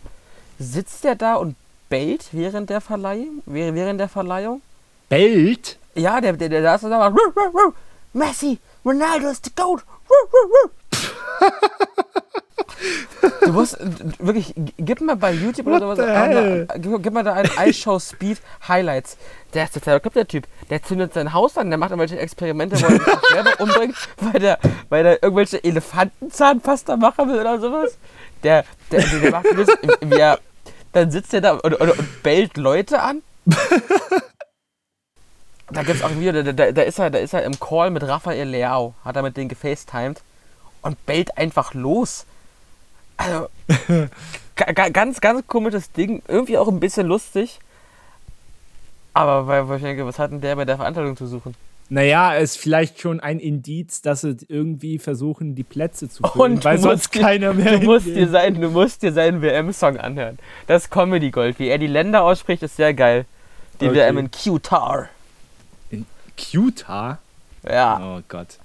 [0.59, 1.55] Sitzt der da und
[1.89, 3.41] bellt während der Verleihung?
[3.45, 4.61] Während der Verleihung?
[5.09, 5.78] Bellt?
[5.95, 7.13] Ja, der, der, der, der ist da.
[8.13, 9.84] Messi, Ronaldo ist the GOAT.
[13.46, 13.78] Du musst
[14.20, 18.00] wirklich, gib mal bei YouTube What oder sowas, eine, gib, gib, mal da ein iShow
[18.00, 19.18] Speed Highlights.
[19.54, 20.48] Der ist total der Typ.
[20.70, 24.39] Der zündet sein Haus an, der macht irgendwelche Experimente, wo er sich selber umbringt, weil
[24.39, 27.98] der, weil der irgendwelche Elefantenzahnpasta machen will oder sowas.
[28.43, 29.68] Der, der, der, der macht das,
[30.18, 30.39] er,
[30.91, 33.22] dann sitzt er da und, und, und bellt Leute an.
[35.72, 37.60] Da gibt es auch ein Video, da, da, da, ist er, da ist er im
[37.60, 40.22] Call mit Raphael Leao, hat er mit denen gefacetimed
[40.86, 42.26] und bellt einfach los.
[43.18, 43.48] Also,
[44.56, 46.22] ganz, ganz komisches Ding.
[46.28, 47.60] Irgendwie auch ein bisschen lustig.
[49.14, 51.56] Aber weil, ich denke, was hat denn der bei der Veranstaltung zu suchen?
[51.88, 56.66] Naja, ist vielleicht schon ein Indiz, dass sie irgendwie versuchen, die Plätze zu füllen, Und
[56.66, 57.80] weil sonst dir, keiner mehr.
[57.80, 60.40] Du musst, dir sein, du musst dir seinen WM-Song anhören.
[60.68, 61.60] Das Comedy Gold.
[61.60, 63.26] Wie er die Länder ausspricht, ist sehr geil.
[63.82, 63.96] Die okay.
[63.98, 65.10] WM in Qatar.
[65.90, 66.06] In
[66.38, 67.20] Qatar?
[67.68, 68.18] Ja.
[68.18, 68.58] Oh Gott.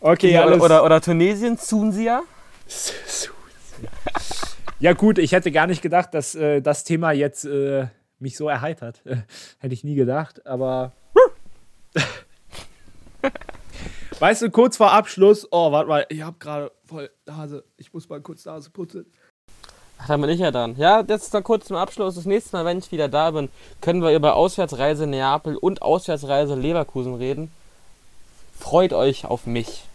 [0.00, 2.22] Okay, ja, oder, oder, oder Tunesien, Sunsia.
[4.78, 7.88] ja, gut, ich hätte gar nicht gedacht, dass äh, das Thema jetzt äh,
[8.20, 9.04] mich so erheitert.
[9.04, 9.16] Äh,
[9.58, 10.92] hätte ich nie gedacht, aber.
[14.20, 17.64] weißt du, kurz vor Abschluss, oh, warte mal, ich hab gerade voll Nase.
[17.76, 19.06] Ich muss mal kurz Nase putzen.
[20.00, 20.76] Ach, da bin ich ja dran.
[20.76, 22.14] Ja, jetzt dann kurz zum Abschluss.
[22.14, 23.48] Das nächste Mal, wenn ich wieder da bin,
[23.80, 27.50] können wir über Auswärtsreise Neapel und Auswärtsreise Leverkusen reden.
[28.56, 29.87] Freut euch auf mich.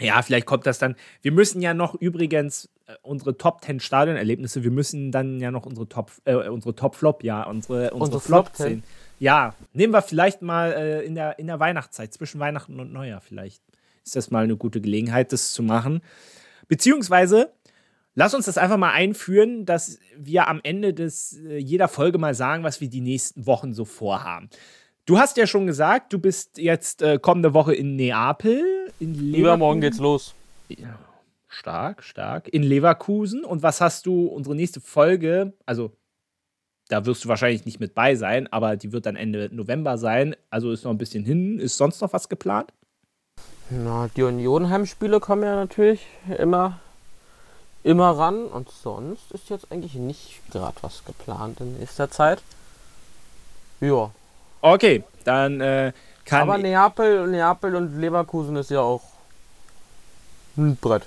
[0.00, 0.94] Ja, vielleicht kommt das dann.
[1.22, 5.66] Wir müssen ja noch übrigens äh, unsere Top 10 Stadionerlebnisse, wir müssen dann ja noch
[5.66, 8.82] unsere Top, äh, unsere Top Flop, ja, unsere, unsere, unsere Flop 10.
[9.18, 13.20] Ja, nehmen wir vielleicht mal äh, in, der, in der Weihnachtszeit, zwischen Weihnachten und Neujahr
[13.20, 13.62] vielleicht.
[14.04, 16.00] Ist das mal eine gute Gelegenheit, das zu machen.
[16.68, 17.52] Beziehungsweise,
[18.14, 22.34] lass uns das einfach mal einführen, dass wir am Ende des, äh, jeder Folge mal
[22.34, 24.48] sagen, was wir die nächsten Wochen so vorhaben.
[25.06, 28.62] Du hast ja schon gesagt, du bist jetzt äh, kommende Woche in Neapel.
[29.00, 30.34] In Übermorgen geht's los.
[30.68, 30.98] Ja,
[31.46, 32.48] stark, stark.
[32.48, 33.44] In Leverkusen.
[33.44, 35.92] Und was hast du, unsere nächste Folge, also
[36.88, 40.34] da wirst du wahrscheinlich nicht mit bei sein, aber die wird dann Ende November sein.
[40.50, 41.58] Also ist noch ein bisschen hin.
[41.58, 42.72] Ist sonst noch was geplant?
[43.70, 46.06] Na, die Union-Heimspiele kommen ja natürlich
[46.38, 46.80] immer,
[47.82, 48.46] immer ran.
[48.46, 52.42] Und sonst ist jetzt eigentlich nicht gerade was geplant in nächster Zeit.
[53.80, 54.10] Ja,
[54.60, 55.92] Okay, dann äh,
[56.28, 56.42] kann.
[56.42, 59.02] Aber Neapel, Neapel und Leverkusen ist ja auch
[60.56, 61.04] ein Brett.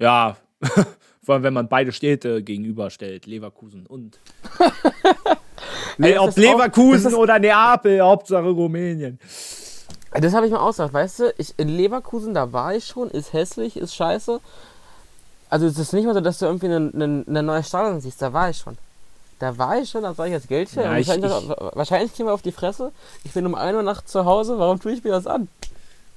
[0.00, 0.36] Ja,
[1.22, 4.18] vor allem wenn man beide Städte gegenüberstellt, Leverkusen und.
[6.18, 9.18] ob Leverkusen auch, oder Neapel, Hauptsache Rumänien.
[10.12, 11.34] Das habe ich mal ausgedacht, weißt du?
[11.38, 14.40] Ich, in Leverkusen, da war ich schon, ist hässlich, ist scheiße.
[15.50, 18.50] Also es ist nicht mal so, dass du irgendwie eine neue Stadion siehst, da war
[18.50, 18.76] ich schon.
[19.38, 20.84] Da war ich schon, da sage ich jetzt Geld her.
[20.84, 22.92] Ja, wahrscheinlich, ich, wahrscheinlich kriegen wir auf die Fresse.
[23.24, 25.48] Ich bin um 1 Uhr nachts zu Hause, warum tue ich mir das an?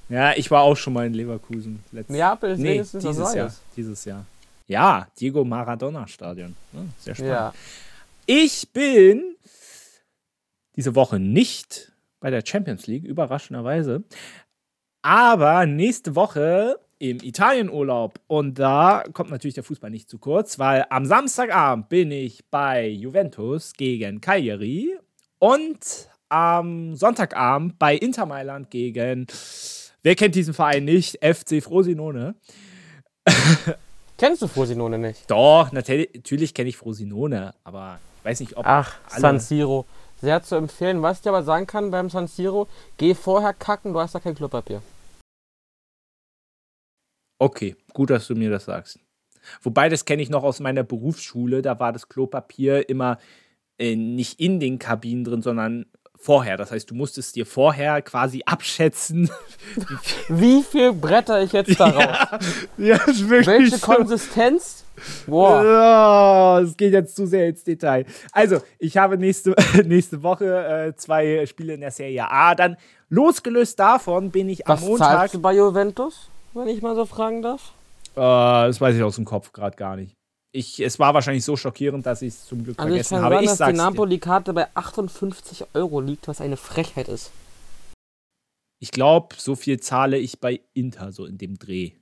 [0.08, 1.82] Ja, ich war auch schon mal in Leverkusen.
[1.92, 3.54] Letztes Neapel ist nee, wenigstens dieses Jahr.
[3.76, 4.26] Dieses Jahr.
[4.66, 6.56] Ja, Diego Maradona Stadion.
[6.72, 7.32] Ja, sehr spannend.
[7.32, 7.54] Ja.
[8.26, 9.36] Ich bin
[10.76, 14.02] diese Woche nicht bei der Champions League, überraschenderweise.
[15.02, 18.20] Aber nächste Woche im Italienurlaub.
[18.28, 22.86] Und da kommt natürlich der Fußball nicht zu kurz, weil am Samstagabend bin ich bei
[22.86, 24.96] Juventus gegen Cagliari
[25.40, 29.26] und am Sonntagabend bei Inter Mailand gegen,
[30.04, 31.18] wer kennt diesen Verein nicht?
[31.24, 32.36] FC Frosinone.
[34.16, 35.28] Kennst du Frosinone nicht?
[35.28, 38.64] Doch, natürlich, kenne ich Frosinone, aber ich weiß nicht, ob.
[38.64, 39.86] Ach, San Siro.
[40.20, 41.02] Sehr zu empfehlen.
[41.02, 44.20] Was ich dir aber sagen kann beim San Siro, geh vorher kacken, du hast da
[44.20, 44.80] kein Klopapier.
[47.42, 49.00] Okay, gut, dass du mir das sagst.
[49.62, 51.60] Wobei, das kenne ich noch aus meiner Berufsschule.
[51.60, 53.18] Da war das Klopapier immer
[53.78, 56.56] äh, nicht in den Kabinen drin, sondern vorher.
[56.56, 59.28] Das heißt, du musstest dir vorher quasi abschätzen.
[60.28, 62.04] Wie viel bretter ich jetzt darauf?
[62.78, 63.86] ja, ja wirklich Welche so.
[63.86, 64.84] Konsistenz?
[65.26, 66.60] Boah.
[66.62, 68.06] Es geht jetzt zu sehr ins Detail.
[68.30, 72.54] Also, ich habe nächste, nächste Woche äh, zwei Spiele in der Serie A.
[72.54, 72.76] Dann
[73.08, 75.08] losgelöst davon bin ich am Was Montag.
[75.08, 77.72] zahlst du bei Juventus, wenn ich mal so fragen darf?
[78.14, 78.20] Äh,
[78.68, 80.14] das weiß ich aus dem Kopf gerade gar nicht.
[80.54, 83.24] Ich, es war wahrscheinlich so schockierend, dass ich es zum Glück Also ich vergessen kann
[83.24, 83.34] habe.
[83.36, 83.78] sagen, Ich dass die sag's.
[83.78, 87.30] Napoli-Karte bei 58 Euro liegt, was eine Frechheit ist.
[88.80, 91.92] Ich glaube, so viel zahle ich bei Inter, so in dem Dreh.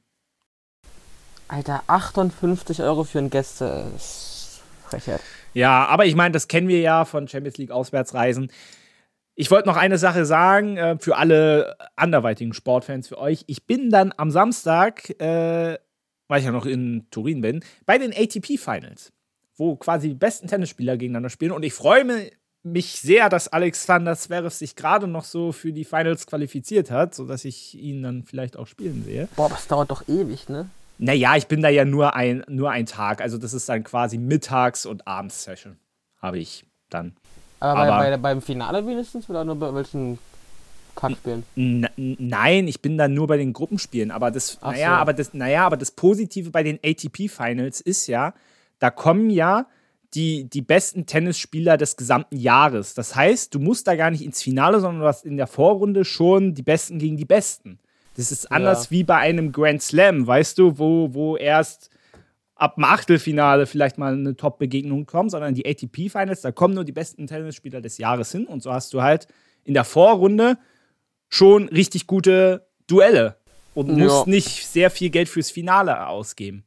[1.47, 5.21] Alter, 58 Euro für ein Gäste ist Frechheit.
[5.53, 8.51] Ja, aber ich meine, das kennen wir ja von Champions League Auswärtsreisen.
[9.41, 13.45] Ich wollte noch eine Sache sagen äh, für alle anderweitigen Sportfans für euch.
[13.47, 15.79] Ich bin dann am Samstag, äh,
[16.29, 19.15] weil ich ja noch in Turin bin, bei den ATP Finals,
[19.57, 21.53] wo quasi die besten Tennisspieler gegeneinander spielen.
[21.53, 22.31] Und ich freue mi-
[22.63, 27.47] mich sehr, dass Alexander Zverev sich gerade noch so für die Finals qualifiziert hat, sodass
[27.47, 29.27] ich ihn dann vielleicht auch spielen sehe.
[29.37, 30.69] Boah, aber es dauert doch ewig, ne?
[30.99, 33.23] Naja, ich bin da ja nur ein, nur ein Tag.
[33.23, 35.79] Also, das ist dann quasi Mittags- und Abends-Session.
[36.21, 37.15] Habe ich dann.
[37.61, 40.19] Aber, Aber- bei, bei, beim Finale wenigstens oder nur bei welchen
[40.97, 41.45] Kackspielen?
[41.55, 44.11] Nein, ich bin dann nur bei den Gruppenspielen.
[44.11, 44.95] Aber das, Ach naja, so.
[44.97, 48.35] aber das, naja, aber das Positive bei den ATP-Finals ist ja,
[48.79, 49.67] da kommen ja
[50.15, 52.95] die, die besten Tennisspieler des gesamten Jahres.
[52.95, 56.05] Das heißt, du musst da gar nicht ins Finale, sondern du hast in der Vorrunde
[56.05, 57.79] schon die Besten gegen die Besten.
[58.17, 58.91] Das ist anders Ja.
[58.91, 61.91] wie bei einem Grand Slam, weißt du, wo, wo erst
[62.61, 66.93] ab dem Achtelfinale vielleicht mal eine Top-Begegnung kommt, sondern die ATP-Finals, da kommen nur die
[66.93, 69.27] besten Tennisspieler des Jahres hin und so hast du halt
[69.65, 70.59] in der Vorrunde
[71.29, 73.37] schon richtig gute Duelle
[73.75, 74.05] und Ja.
[74.05, 76.65] musst nicht sehr viel Geld fürs Finale ausgeben.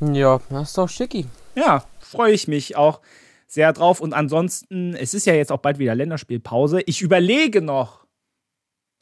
[0.00, 1.26] Ja, das ist doch schicki.
[1.54, 3.00] Ja, freue ich mich auch
[3.46, 4.00] sehr drauf.
[4.00, 6.82] Und ansonsten, es ist ja jetzt auch bald wieder Länderspielpause.
[6.82, 8.04] Ich überlege noch,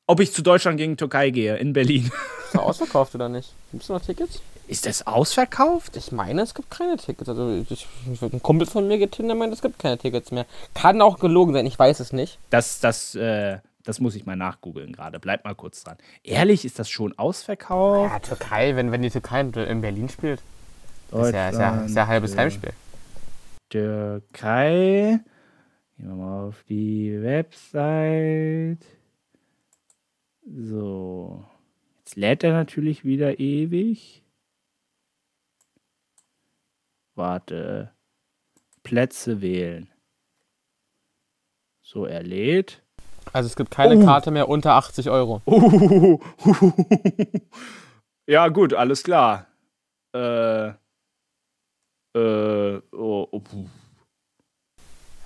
[0.07, 2.13] ob ich zu Deutschland gegen Türkei gehe, in Berlin.
[2.47, 3.53] Ist er ausverkauft oder nicht?
[3.73, 4.41] Gibt es noch Tickets?
[4.67, 5.97] Ist das ausverkauft?
[5.97, 7.29] Ich meine, es gibt keine Tickets.
[7.29, 7.87] Also ich,
[8.23, 10.47] ein Kumpel von mir geht hin, der meint, es gibt keine Tickets mehr.
[10.73, 12.39] Kann auch gelogen sein, ich weiß es nicht.
[12.51, 15.21] Das, das, äh, das muss ich mal nachgoogeln gerade.
[15.21, 15.99] Bleib mal kurz dran.
[16.23, 18.11] Ehrlich, ist das schon ausverkauft?
[18.11, 20.41] Ja, Türkei, wenn, wenn die Türkei in- in Berlin spielt,
[21.13, 22.73] ist ja, ist ja, ist ja halbes äh, Heimspiel.
[23.69, 25.21] Türkei.
[25.97, 28.85] Gehen wir mal auf die Website.
[30.47, 31.45] So.
[31.99, 34.23] Jetzt lädt er natürlich wieder ewig.
[37.15, 37.93] Warte.
[38.83, 39.89] Plätze wählen.
[41.83, 42.83] So, er lädt.
[43.33, 44.05] Also es gibt keine Oh.
[44.05, 45.41] Karte mehr unter 80 Euro.
[48.27, 49.47] ja, gut, alles klar.
[50.15, 50.69] Äh.
[52.17, 52.81] Äh.
[52.93, 53.43] Oh, oh.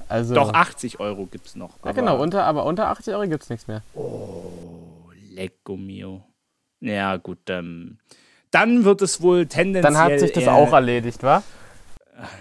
[0.09, 1.77] Also, Doch, 80 Euro gibt's noch.
[1.85, 3.83] ja, genau, unter, aber unter 80 Euro gibt es nichts mehr.
[3.95, 6.25] Oh, lecco mio.
[6.81, 7.99] Ja, gut, ähm,
[8.51, 9.83] dann wird es wohl tendenziell.
[9.93, 11.43] Dann hat sich das auch erledigt, wa?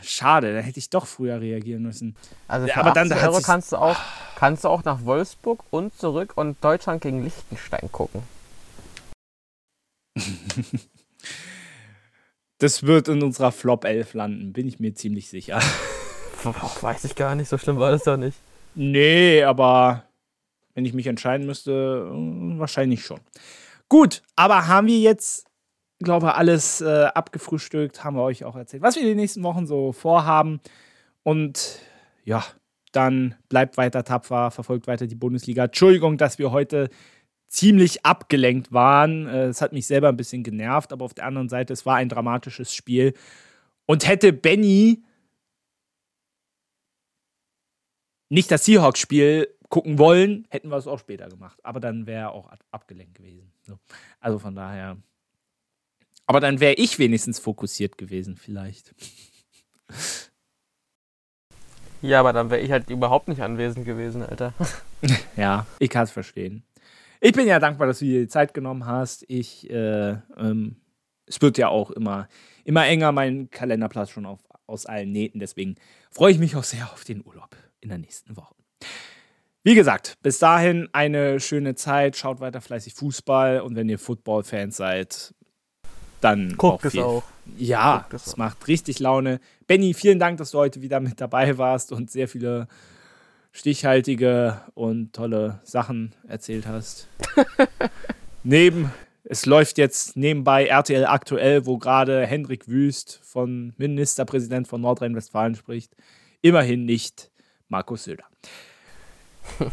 [0.02, 2.16] Schade, da hätte ich doch früher reagieren müssen.
[2.48, 3.98] Also für aber dann 80 hat Euro kannst du, auch,
[4.36, 8.24] kannst du auch nach Wolfsburg und zurück und Deutschland gegen Liechtenstein gucken.
[12.60, 15.62] Das wird in unserer Flop 11 landen, bin ich mir ziemlich sicher.
[16.44, 18.38] Ach, weiß ich gar nicht, so schlimm war das doch nicht.
[18.74, 20.06] Nee, aber
[20.74, 22.10] wenn ich mich entscheiden müsste,
[22.58, 23.20] wahrscheinlich schon.
[23.90, 25.47] Gut, aber haben wir jetzt,
[26.00, 29.92] glaube alles äh, abgefrühstückt, haben wir euch auch erzählt, was wir die nächsten Wochen so
[29.92, 30.60] vorhaben.
[31.24, 31.80] Und
[32.24, 32.44] ja,
[32.92, 35.66] dann bleibt weiter tapfer, verfolgt weiter die Bundesliga.
[35.66, 36.90] Entschuldigung, dass wir heute
[37.48, 39.28] ziemlich abgelenkt waren.
[39.28, 41.96] Äh, Es hat mich selber ein bisschen genervt, aber auf der anderen Seite, es war
[41.96, 43.14] ein dramatisches Spiel.
[43.86, 45.04] Und hätte Benny
[48.30, 51.60] nicht das Seahawks-Spiel gucken wollen, hätten wir es auch später gemacht.
[51.64, 53.52] Aber dann wäre er auch ab- abgelenkt gewesen.
[53.62, 53.80] So.
[54.20, 54.98] Also von daher.
[56.28, 58.94] Aber dann wäre ich wenigstens fokussiert gewesen, vielleicht.
[62.02, 64.54] Ja, aber dann wäre ich halt überhaupt nicht anwesend gewesen, Alter.
[65.38, 66.64] Ja, ich kann es verstehen.
[67.22, 69.24] Ich bin ja dankbar, dass du dir die Zeit genommen hast.
[69.28, 70.78] Ich, äh, ähm,
[71.28, 72.28] es wird ja auch immer,
[72.66, 75.40] immer enger, mein Kalenderplatz schon auf, aus allen Nähten.
[75.40, 75.76] Deswegen
[76.10, 78.56] freue ich mich auch sehr auf den Urlaub in der nächsten Woche.
[79.64, 82.16] Wie gesagt, bis dahin eine schöne Zeit.
[82.16, 85.36] Schaut weiter fleißig Fußball und wenn ihr Football-Fans seid,
[86.22, 87.24] dann Guckt es viel- auch.
[87.58, 88.38] Ja, Guckt es das auch.
[88.38, 89.40] macht richtig Laune.
[89.68, 92.68] Benny, vielen Dank, dass du heute wieder mit dabei warst und sehr viele
[93.54, 97.08] stichhaltige und tolle Sachen erzählt hast.
[98.44, 98.92] Neben,
[99.24, 105.96] es läuft jetzt nebenbei RTL aktuell, wo gerade Hendrik Wüst von Ministerpräsident von Nordrhein-Westfalen spricht.
[106.42, 107.32] Immerhin nicht
[107.70, 108.26] Markus Söder.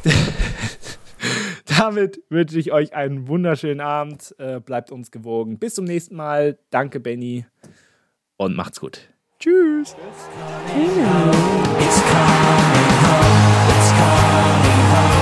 [1.78, 4.34] Damit wünsche ich euch einen wunderschönen Abend.
[4.38, 5.59] Äh, bleibt uns gewogen.
[5.59, 6.59] Bis zum nächsten Mal.
[6.70, 7.46] Danke, Benny.
[8.36, 9.09] Und macht's gut.
[9.38, 9.94] Tschüss.
[9.94, 10.28] It's
[10.72, 11.30] coming home.
[11.80, 13.70] It's coming home.
[13.70, 15.13] It's coming home.